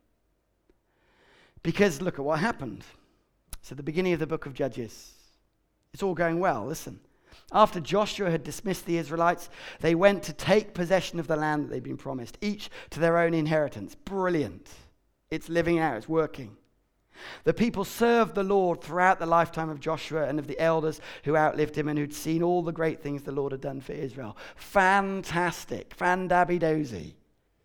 Because 1.62 2.02
look 2.02 2.18
at 2.18 2.24
what 2.24 2.40
happened. 2.40 2.84
At 3.70 3.78
the 3.78 3.82
beginning 3.82 4.12
of 4.12 4.20
the 4.20 4.26
book 4.26 4.44
of 4.44 4.54
Judges. 4.54 5.14
It's 5.94 6.02
all 6.02 6.14
going 6.14 6.38
well. 6.38 6.66
Listen. 6.66 7.00
After 7.52 7.80
Joshua 7.80 8.30
had 8.30 8.44
dismissed 8.44 8.86
the 8.86 8.98
Israelites, 8.98 9.48
they 9.80 9.94
went 9.94 10.22
to 10.24 10.32
take 10.32 10.74
possession 10.74 11.20
of 11.20 11.26
the 11.26 11.36
land 11.36 11.64
that 11.64 11.70
they'd 11.70 11.82
been 11.82 11.96
promised, 11.96 12.38
each 12.40 12.70
to 12.90 13.00
their 13.00 13.18
own 13.18 13.34
inheritance. 13.34 13.94
Brilliant. 13.94 14.68
It's 15.30 15.48
living 15.48 15.78
out, 15.78 15.96
it's 15.96 16.08
working. 16.08 16.56
The 17.44 17.54
people 17.54 17.84
served 17.84 18.34
the 18.34 18.42
Lord 18.42 18.80
throughout 18.80 19.18
the 19.18 19.26
lifetime 19.26 19.70
of 19.70 19.80
Joshua 19.80 20.26
and 20.26 20.38
of 20.38 20.46
the 20.46 20.58
elders 20.58 21.00
who 21.24 21.36
outlived 21.36 21.76
him 21.76 21.88
and 21.88 21.98
who'd 21.98 22.12
seen 22.12 22.42
all 22.42 22.62
the 22.62 22.72
great 22.72 23.02
things 23.02 23.22
the 23.22 23.32
Lord 23.32 23.52
had 23.52 23.60
done 23.60 23.80
for 23.80 23.92
Israel. 23.92 24.36
Fantastic. 24.56 25.96
Fandabby 25.96 26.58
dozy. 26.58 27.16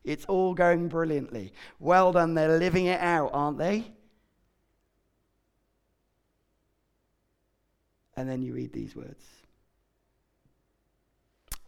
It's 0.03 0.25
all 0.25 0.53
going 0.53 0.87
brilliantly. 0.87 1.53
Well 1.79 2.11
done. 2.11 2.33
They're 2.33 2.57
living 2.57 2.85
it 2.85 2.99
out, 2.99 3.31
aren't 3.33 3.57
they? 3.57 3.91
And 8.15 8.29
then 8.29 8.41
you 8.41 8.53
read 8.53 8.73
these 8.73 8.95
words. 8.95 9.23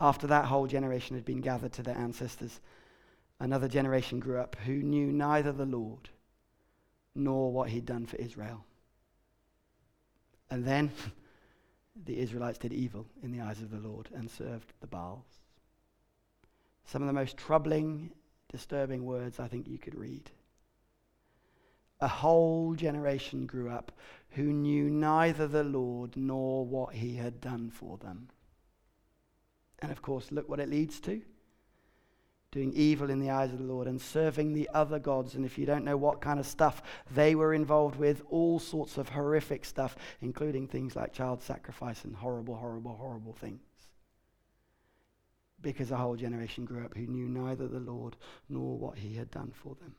After 0.01 0.25
that 0.27 0.45
whole 0.45 0.65
generation 0.65 1.15
had 1.15 1.25
been 1.25 1.41
gathered 1.41 1.73
to 1.73 1.83
their 1.83 1.95
ancestors, 1.95 2.59
another 3.39 3.67
generation 3.67 4.19
grew 4.19 4.39
up 4.39 4.55
who 4.65 4.81
knew 4.81 5.11
neither 5.11 5.51
the 5.51 5.67
Lord 5.67 6.09
nor 7.13 7.51
what 7.51 7.69
he'd 7.69 7.85
done 7.85 8.07
for 8.07 8.15
Israel. 8.15 8.65
And 10.49 10.65
then 10.65 10.91
the 12.05 12.17
Israelites 12.17 12.57
did 12.57 12.73
evil 12.73 13.05
in 13.21 13.31
the 13.31 13.41
eyes 13.41 13.61
of 13.61 13.69
the 13.69 13.77
Lord 13.77 14.09
and 14.11 14.27
served 14.27 14.73
the 14.81 14.87
Baals. 14.87 15.39
Some 16.83 17.03
of 17.03 17.07
the 17.07 17.13
most 17.13 17.37
troubling, 17.37 18.09
disturbing 18.51 19.05
words 19.05 19.39
I 19.39 19.47
think 19.47 19.67
you 19.67 19.77
could 19.77 19.95
read. 19.95 20.31
A 21.99 22.07
whole 22.07 22.73
generation 22.73 23.45
grew 23.45 23.69
up 23.69 23.91
who 24.31 24.45
knew 24.45 24.89
neither 24.89 25.47
the 25.47 25.63
Lord 25.63 26.17
nor 26.17 26.65
what 26.65 26.95
he 26.95 27.17
had 27.17 27.39
done 27.39 27.69
for 27.69 27.97
them. 27.99 28.29
And 29.81 29.91
of 29.91 30.01
course, 30.01 30.31
look 30.31 30.47
what 30.47 30.59
it 30.59 30.69
leads 30.69 30.99
to 31.01 31.21
doing 32.51 32.73
evil 32.73 33.09
in 33.09 33.19
the 33.19 33.29
eyes 33.29 33.53
of 33.53 33.59
the 33.59 33.63
Lord 33.63 33.87
and 33.87 33.99
serving 33.99 34.53
the 34.53 34.69
other 34.73 34.99
gods. 34.99 35.35
And 35.35 35.45
if 35.45 35.57
you 35.57 35.65
don't 35.65 35.85
know 35.85 35.95
what 35.95 36.19
kind 36.19 36.39
of 36.39 36.45
stuff 36.45 36.83
they 37.09 37.33
were 37.33 37.53
involved 37.53 37.95
with, 37.95 38.21
all 38.29 38.59
sorts 38.59 38.97
of 38.97 39.09
horrific 39.09 39.63
stuff, 39.63 39.95
including 40.19 40.67
things 40.67 40.95
like 40.95 41.13
child 41.13 41.41
sacrifice 41.41 42.03
and 42.03 42.13
horrible, 42.13 42.55
horrible, 42.55 42.95
horrible 42.95 43.33
things. 43.33 43.61
Because 45.61 45.91
a 45.91 45.97
whole 45.97 46.17
generation 46.17 46.65
grew 46.65 46.83
up 46.83 46.95
who 46.95 47.07
knew 47.07 47.29
neither 47.29 47.67
the 47.67 47.79
Lord 47.79 48.17
nor 48.49 48.77
what 48.77 48.97
he 48.97 49.15
had 49.15 49.31
done 49.31 49.53
for 49.53 49.75
them. 49.75 49.95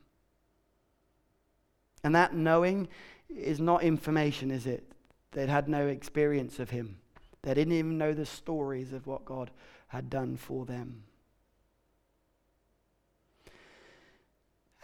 And 2.03 2.13
that 2.13 2.35
knowing 2.35 2.87
is 3.29 3.59
not 3.59 3.81
information, 3.81 4.51
is 4.51 4.67
it? 4.67 4.91
They'd 5.31 5.49
had 5.49 5.67
no 5.67 5.87
experience 5.87 6.59
of 6.59 6.69
him. 6.69 6.97
They 7.43 7.53
didn't 7.53 7.73
even 7.73 7.97
know 7.97 8.13
the 8.13 8.25
stories 8.25 8.93
of 8.93 9.05
what 9.05 9.25
God 9.25 9.51
had 9.87 10.09
done 10.09 10.37
for 10.37 10.65
them. 10.65 11.03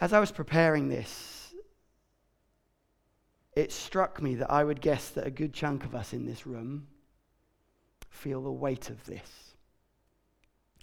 As 0.00 0.12
I 0.12 0.20
was 0.20 0.30
preparing 0.30 0.88
this, 0.88 1.52
it 3.54 3.72
struck 3.72 4.22
me 4.22 4.36
that 4.36 4.50
I 4.50 4.62
would 4.62 4.80
guess 4.80 5.10
that 5.10 5.26
a 5.26 5.30
good 5.30 5.52
chunk 5.52 5.84
of 5.84 5.94
us 5.94 6.12
in 6.12 6.24
this 6.24 6.46
room 6.46 6.86
feel 8.08 8.42
the 8.42 8.52
weight 8.52 8.90
of 8.90 9.04
this. 9.04 9.54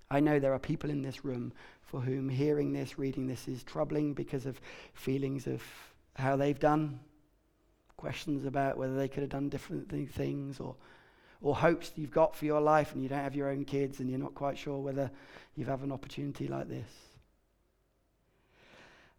I 0.09 0.19
know 0.19 0.39
there 0.39 0.53
are 0.53 0.59
people 0.59 0.89
in 0.89 1.01
this 1.01 1.23
room 1.23 1.53
for 1.81 2.01
whom 2.01 2.29
hearing 2.29 2.73
this, 2.73 2.99
reading 2.99 3.27
this 3.27 3.47
is 3.47 3.63
troubling 3.63 4.13
because 4.13 4.45
of 4.45 4.59
feelings 4.93 5.47
of 5.47 5.63
how 6.15 6.35
they've 6.35 6.59
done, 6.59 6.99
questions 7.95 8.45
about 8.45 8.77
whether 8.77 8.95
they 8.95 9.07
could 9.07 9.21
have 9.21 9.29
done 9.29 9.49
different 9.49 9.89
things, 10.11 10.59
or, 10.59 10.75
or 11.41 11.55
hopes 11.55 11.91
you've 11.95 12.11
got 12.11 12.35
for 12.35 12.45
your 12.45 12.61
life 12.61 12.93
and 12.93 13.01
you 13.01 13.09
don't 13.09 13.23
have 13.23 13.35
your 13.35 13.49
own 13.49 13.65
kids 13.65 13.99
and 13.99 14.09
you're 14.09 14.19
not 14.19 14.35
quite 14.35 14.57
sure 14.57 14.79
whether 14.79 15.11
you 15.55 15.65
have 15.65 15.79
had 15.79 15.87
an 15.87 15.91
opportunity 15.91 16.47
like 16.47 16.67
this. 16.67 16.89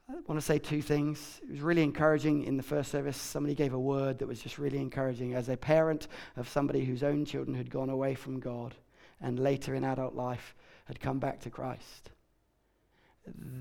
I 0.09 0.15
want 0.27 0.41
to 0.41 0.47
say 0.47 0.59
two 0.59 0.81
things. 0.81 1.41
It 1.43 1.51
was 1.51 1.61
really 1.61 1.83
encouraging 1.83 2.45
in 2.45 2.57
the 2.57 2.63
first 2.63 2.91
service. 2.91 3.17
Somebody 3.17 3.55
gave 3.55 3.75
a 3.75 3.79
word 3.79 4.19
that 4.19 4.27
was 4.27 4.41
just 4.41 4.59
really 4.59 4.79
encouraging. 4.79 5.35
As 5.35 5.51
a 5.51 5.57
parent 5.57 6.09
of 6.37 6.49
somebody 6.49 6.85
whose 6.85 7.03
own 7.03 7.27
children 7.27 7.55
had 7.55 7.71
gone 7.71 7.91
away 7.91 8.15
from 8.15 8.41
God 8.41 8.75
and 9.21 9.39
later 9.39 9.75
in 9.75 9.85
adult 9.85 10.15
life 10.15 10.55
had 10.87 10.99
come 10.99 11.19
back 11.19 11.41
to 11.41 11.51
Christ 11.51 12.11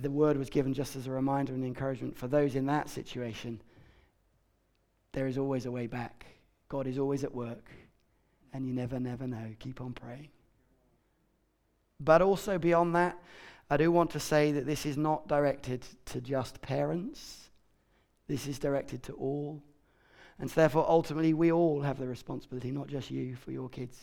the 0.02 0.12
word 0.12 0.38
was 0.38 0.50
given 0.50 0.74
just 0.74 0.96
as 0.96 1.08
a 1.08 1.12
reminder 1.12 1.54
and 1.54 1.66
encouragement 1.66 2.18
for 2.18 2.28
those 2.28 2.56
in 2.56 2.66
that 2.68 2.90
situation. 2.90 3.62
There 5.14 5.28
is 5.28 5.38
always 5.38 5.66
a 5.66 5.72
way 5.72 5.88
back. 5.88 6.26
God 6.70 6.88
is 6.88 7.00
always 7.00 7.24
at 7.24 7.34
work, 7.34 7.72
and 8.58 8.66
you 8.66 8.74
never, 8.74 9.00
never 9.00 9.28
know. 9.28 9.54
Keep 9.60 9.82
on 9.82 9.94
praying. 9.94 10.30
But 12.00 12.24
also 12.24 12.58
beyond 12.58 12.96
that, 12.96 13.18
I 13.70 13.78
do 13.78 13.92
want 13.92 14.10
to 14.12 14.20
say 14.20 14.52
that 14.52 14.66
this 14.66 14.84
is 14.84 14.98
not 14.98 15.28
directed 15.28 15.86
to 16.06 16.22
just 16.22 16.60
parents, 16.62 17.50
this 18.28 18.48
is 18.48 18.58
directed 18.58 19.04
to 19.04 19.14
all. 19.14 19.62
And 20.40 20.50
so, 20.50 20.62
therefore, 20.62 20.86
ultimately, 20.90 21.34
we 21.34 21.52
all 21.52 21.82
have 21.82 22.00
the 22.00 22.08
responsibility, 22.08 22.72
not 22.72 22.88
just 22.88 23.12
you, 23.12 23.36
for 23.36 23.52
your 23.52 23.70
kids. 23.70 23.98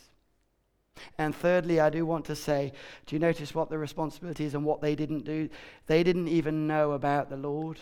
And 1.19 1.35
thirdly, 1.35 1.81
I 1.81 1.91
do 1.91 2.07
want 2.07 2.25
to 2.27 2.37
say 2.37 2.73
do 3.07 3.17
you 3.17 3.21
notice 3.21 3.55
what 3.55 3.71
the 3.71 3.79
responsibility 3.79 4.45
is 4.45 4.55
and 4.55 4.65
what 4.65 4.81
they 4.81 4.95
didn't 4.95 5.25
do? 5.25 5.49
They 5.89 6.05
didn't 6.05 6.29
even 6.29 6.69
know 6.69 6.93
about 6.93 7.29
the 7.29 7.37
Lord. 7.37 7.81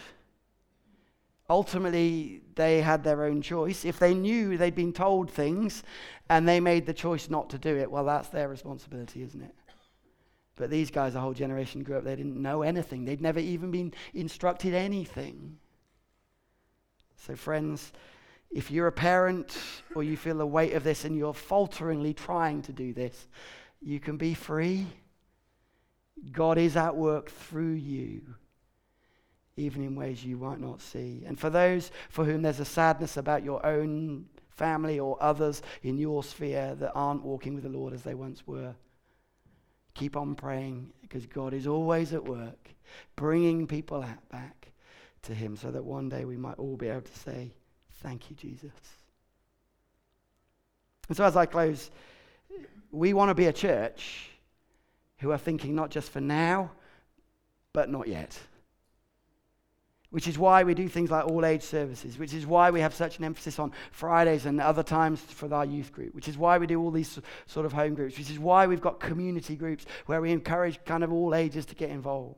Ultimately, 1.53 2.41
they 2.55 2.81
had 2.81 3.05
their 3.05 3.25
own 3.25 3.43
choice. 3.43 3.85
If 3.85 3.99
they 3.99 4.15
knew 4.15 4.57
they'd 4.57 4.75
been 4.75 4.95
told 4.95 5.31
things 5.31 5.83
and 6.31 6.49
they 6.49 6.61
made 6.61 6.87
the 6.87 6.95
choice 6.95 7.29
not 7.29 7.51
to 7.51 7.59
do 7.59 7.77
it, 7.77 7.91
well, 7.91 8.07
that's 8.07 8.29
their 8.29 8.49
responsibility, 8.49 9.23
isn't 9.23 9.43
it? 9.43 9.55
But 10.57 10.71
these 10.71 10.91
guys, 10.91 11.15
a 11.15 11.21
whole 11.21 11.35
generation 11.35 11.83
grew 11.83 11.99
up, 11.99 12.05
they 12.05 12.17
didn't 12.17 12.41
know 12.41 12.63
anything. 12.63 13.05
They'd 13.05 13.21
never 13.21 13.39
even 13.39 13.71
been 13.71 13.93
instructed 14.15 14.73
anything. 14.73 15.59
So, 17.17 17.37
friends, 17.37 17.93
if 18.51 18.71
you're 18.71 18.87
a 18.87 18.93
parent 18.93 19.55
or 19.95 20.03
you 20.03 20.17
feel 20.17 20.39
the 20.39 20.47
weight 20.47 20.73
of 20.73 20.85
this 20.85 21.05
and 21.05 21.15
you're 21.15 21.35
falteringly 21.35 22.15
trying 22.15 22.63
to 22.63 22.73
do 22.73 22.95
this, 22.95 23.29
you 23.83 24.01
can 24.01 24.17
be 24.17 24.33
free. 24.33 24.87
God 26.31 26.57
is 26.57 26.79
at 26.79 26.97
work 26.97 27.31
through 27.31 27.75
you, 27.75 28.23
even 29.57 29.83
in 29.83 29.95
ways 29.95 30.25
you 30.25 30.37
might 30.37 30.61
not 30.61 30.81
see. 30.81 31.25
And 31.27 31.39
for 31.39 31.51
those 31.51 31.91
for 32.09 32.25
whom 32.25 32.43
there's 32.43 32.61
a 32.61 32.65
sadness 32.65 33.17
about 33.17 33.45
your 33.45 33.65
own 33.65 34.27
family 34.49 34.99
or 34.99 35.17
others 35.21 35.63
in 35.83 35.99
your 35.99 36.23
sphere 36.23 36.75
that 36.77 36.93
aren't 36.95 37.23
walking 37.23 37.55
with 37.55 37.65
the 37.65 37.69
Lord 37.69 37.93
as 37.93 38.03
they 38.03 38.15
once 38.15 38.47
were, 38.47 38.75
keep 39.95 40.17
on 40.17 40.35
praying 40.35 40.93
because 41.03 41.27
God 41.27 41.53
is 41.53 41.67
always 41.67 42.13
at 42.13 42.25
work, 42.25 42.71
bringing 43.17 43.67
people 43.67 44.05
back 44.31 44.73
to 45.23 45.35
Him 45.35 45.57
so 45.57 45.71
that 45.71 45.85
one 45.85 46.09
day 46.09 46.25
we 46.25 46.37
might 46.37 46.59
all 46.59 46.77
be 46.77 46.89
able 46.89 47.03
to 47.03 47.19
say, 47.19 47.53
Thank 48.03 48.31
you, 48.31 48.37
Jesus. 48.37 48.73
And 51.09 51.17
so, 51.17 51.25
as 51.25 51.37
I 51.37 51.47
close, 51.47 51.91
we 52.91 53.13
want 53.13 53.29
to 53.29 53.35
be 53.35 53.47
a 53.47 53.53
church 53.53 54.31
who 55.19 55.31
are 55.31 55.39
thinking 55.39 55.75
not 55.75 55.91
just 55.91 56.11
for 56.11 56.21
now, 56.21 56.73
but 57.73 57.89
not 57.89 58.09
yet. 58.09 58.39
Which 60.13 60.29
is 60.29 60.39
why 60.39 60.63
we 60.63 60.75
do 60.75 60.89
things 60.89 61.11
like 61.11 61.25
all 61.25 61.45
age 61.45 61.63
services, 61.63 62.19
which 62.19 62.35
is 62.35 62.47
why 62.47 62.71
we 62.71 62.81
have 62.81 62.95
such 62.95 63.19
an 63.19 63.25
emphasis 63.25 63.59
on 63.59 63.73
Fridays 63.91 64.45
and 64.45 64.61
other 64.61 64.83
times 64.83 65.21
for 65.21 65.53
our 65.53 65.65
youth 65.65 65.91
group, 65.91 66.15
which 66.15 66.29
is 66.29 66.37
why 66.37 66.59
we 66.59 66.67
do 66.67 66.81
all 66.81 66.91
these 66.91 67.19
sort 67.47 67.65
of 67.65 67.73
home 67.73 67.95
groups, 67.95 68.19
which 68.19 68.31
is 68.31 68.39
why 68.39 68.67
we've 68.67 68.83
got 68.83 69.01
community 69.01 69.57
groups 69.57 69.87
where 70.05 70.21
we 70.21 70.31
encourage 70.31 70.85
kind 70.85 71.03
of 71.03 71.11
all 71.11 71.35
ages 71.35 71.65
to 71.67 71.75
get 71.75 71.89
involved. 71.89 72.37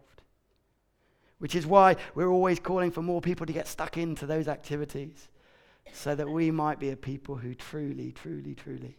Which 1.39 1.57
is 1.57 1.67
why 1.67 1.97
we're 2.15 2.31
always 2.31 2.61
calling 2.61 2.93
for 2.93 3.03
more 3.03 3.21
people 3.21 3.45
to 3.45 3.53
get 3.53 3.67
stuck 3.67 3.99
into 3.99 4.25
those 4.25 4.47
activities 4.47 5.29
so 5.93 6.15
that 6.15 6.29
we 6.29 6.53
might 6.53 6.79
be 6.79 6.91
a 6.91 6.97
people 6.97 7.35
who 7.35 7.55
truly, 7.55 8.13
truly, 8.13 8.55
truly 8.55 8.97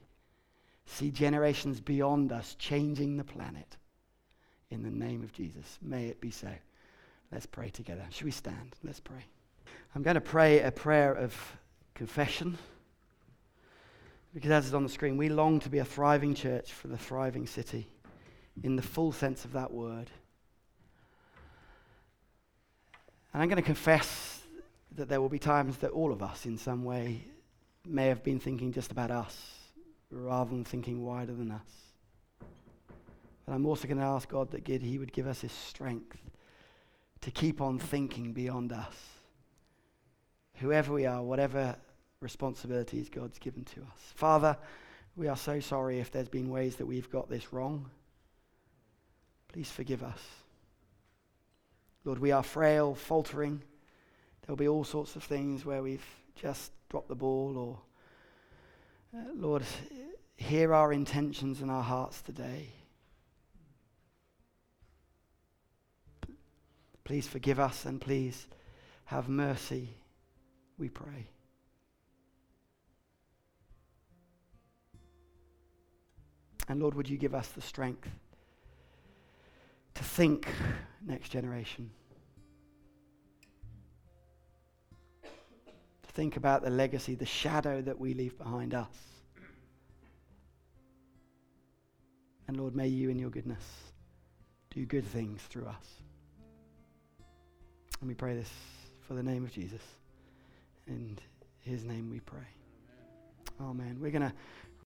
see 0.86 1.12
generations 1.12 1.80
beyond 1.80 2.32
us 2.32 2.56
changing 2.60 3.18
the 3.18 3.24
planet. 3.24 3.78
In 4.70 4.84
the 4.84 4.92
name 4.92 5.24
of 5.24 5.32
Jesus, 5.32 5.80
may 5.82 6.08
it 6.08 6.20
be 6.20 6.30
so. 6.30 6.50
Let's 7.36 7.46
pray 7.46 7.68
together. 7.68 8.06
Should 8.12 8.24
we 8.24 8.32
stand? 8.32 8.78
Let's 8.82 9.02
pray. 9.02 9.26
I'm 9.94 10.04
going 10.04 10.16
to 10.16 10.22
pray 10.22 10.62
a 10.62 10.72
prayer 10.72 11.14
of 11.14 11.36
confession. 11.94 12.58
Because 14.34 14.52
as 14.52 14.68
is 14.68 14.74
on 14.74 14.84
the 14.84 14.90
screen, 14.90 15.18
we 15.18 15.28
long 15.28 15.60
to 15.60 15.68
be 15.68 15.80
a 15.80 15.84
thriving 15.84 16.34
church 16.34 16.72
for 16.72 16.88
the 16.88 16.98
thriving 16.98 17.46
city 17.46 17.90
in 18.64 18.78
the 18.78 18.82
full 18.82 19.12
sense 19.12 19.44
of 19.44 19.52
that 19.52 19.74
word. 19.74 20.10
And 23.34 23.44
I'm 23.44 23.50
going 23.50 23.62
to 23.62 23.62
confess 23.62 24.40
that 24.94 25.10
there 25.10 25.20
will 25.20 25.28
be 25.28 25.38
times 25.38 25.76
that 25.80 25.92
all 25.92 26.14
of 26.14 26.24
us, 26.24 26.46
in 26.46 26.58
some 26.58 26.86
way, 26.86 27.26
may 27.86 28.08
have 28.08 28.24
been 28.24 28.40
thinking 28.40 28.72
just 28.72 28.94
about 28.94 29.12
us 29.12 29.36
rather 30.10 30.52
than 30.52 30.64
thinking 30.64 31.04
wider 31.04 31.34
than 31.34 31.52
us. 31.52 32.48
But 33.46 33.56
I'm 33.56 33.66
also 33.66 33.90
going 33.90 34.00
to 34.00 34.06
ask 34.06 34.30
God 34.30 34.52
that 34.52 34.66
He 34.66 34.98
would 34.98 35.12
give 35.12 35.28
us 35.28 35.42
His 35.42 35.52
strength 35.52 36.16
to 37.26 37.32
keep 37.32 37.60
on 37.60 37.80
thinking 37.80 38.34
beyond 38.34 38.72
us. 38.72 38.94
Whoever 40.58 40.94
we 40.94 41.08
are, 41.08 41.24
whatever 41.24 41.76
responsibilities 42.20 43.10
God's 43.10 43.40
given 43.40 43.66
to 43.66 43.82
us. 43.82 44.14
Father, 44.14 44.56
we 45.16 45.28
are 45.28 45.36
so 45.36 45.60
sorry 45.60 46.00
if 46.00 46.12
there's 46.12 46.30
been 46.30 46.52
ways 46.52 46.76
that 46.76 46.86
we've 46.86 47.10
got 47.10 47.28
this 47.28 47.52
wrong. 47.52 47.90
Please 49.52 49.72
forgive 49.72 50.04
us. 50.04 50.20
Lord, 52.04 52.20
we 52.20 52.32
are 52.32 52.44
frail, 52.44 52.94
faltering. 52.94 53.64
There'll 54.44 54.56
be 54.56 54.68
all 54.68 54.84
sorts 54.84 55.16
of 55.16 55.24
things 55.24 55.66
where 55.66 55.82
we've 55.82 56.06
just 56.36 56.74
dropped 56.90 57.08
the 57.08 57.16
ball 57.16 57.58
or 57.58 57.80
uh, 59.20 59.32
Lord, 59.36 59.64
hear 60.38 60.76
our 60.76 60.94
intentions 60.94 61.62
and 61.62 61.72
our 61.72 61.82
hearts 61.82 62.22
today. 62.22 62.68
Please 67.06 67.28
forgive 67.28 67.60
us 67.60 67.86
and 67.86 68.02
please 68.02 68.48
have 69.06 69.30
mercy, 69.30 69.90
we 70.80 70.90
pray. 70.90 71.30
And 76.68 76.82
Lord, 76.82 76.96
would 76.96 77.08
you 77.08 77.18
give 77.18 77.36
us 77.36 77.48
the 77.50 77.62
strength 77.62 78.10
to 79.94 80.04
think 80.04 80.48
next 81.06 81.30
generation? 81.30 81.92
To 85.24 86.12
think 86.14 86.38
about 86.38 86.64
the 86.64 86.72
legacy, 86.72 87.14
the 87.14 87.24
shadow 87.24 87.84
that 87.84 88.00
we 88.00 88.16
leave 88.16 88.36
behind 88.36 88.74
us. 88.74 88.90
And 92.48 92.58
Lord, 92.58 92.76
may 92.76 92.88
you 92.88 93.12
in 93.12 93.20
your 93.20 93.30
goodness 93.30 93.64
do 94.72 94.88
good 94.88 95.06
things 95.06 95.44
through 95.44 95.68
us. 95.68 96.05
And 98.00 98.10
we 98.10 98.14
pray 98.14 98.36
this 98.36 98.50
for 99.08 99.14
the 99.14 99.24
name 99.24 99.44
of 99.44 99.52
Jesus. 99.52 99.82
In 100.88 101.18
his 101.62 101.84
name 101.84 102.10
we 102.12 102.20
pray. 102.20 102.48
Amen. 103.62 103.98
We're 104.00 104.12
going 104.12 104.22
to 104.22 104.34